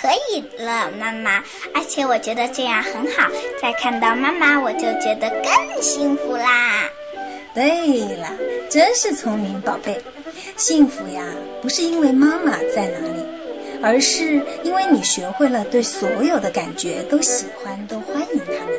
[0.00, 1.42] 可以了，妈妈。
[1.74, 3.28] 而且我觉得这样很好，
[3.60, 6.88] 再看到妈妈我就觉得更幸福啦。
[7.54, 8.32] 对了，
[8.70, 10.00] 真是聪明宝贝。
[10.56, 11.24] 幸福呀，
[11.62, 13.24] 不是因为妈妈在哪里，
[13.82, 18.74] 而是因为你学会了对所有的感觉都喜欢，都欢迎他们，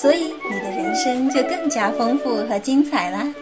[0.00, 3.34] 所以你的人生就更加丰富和精彩啦。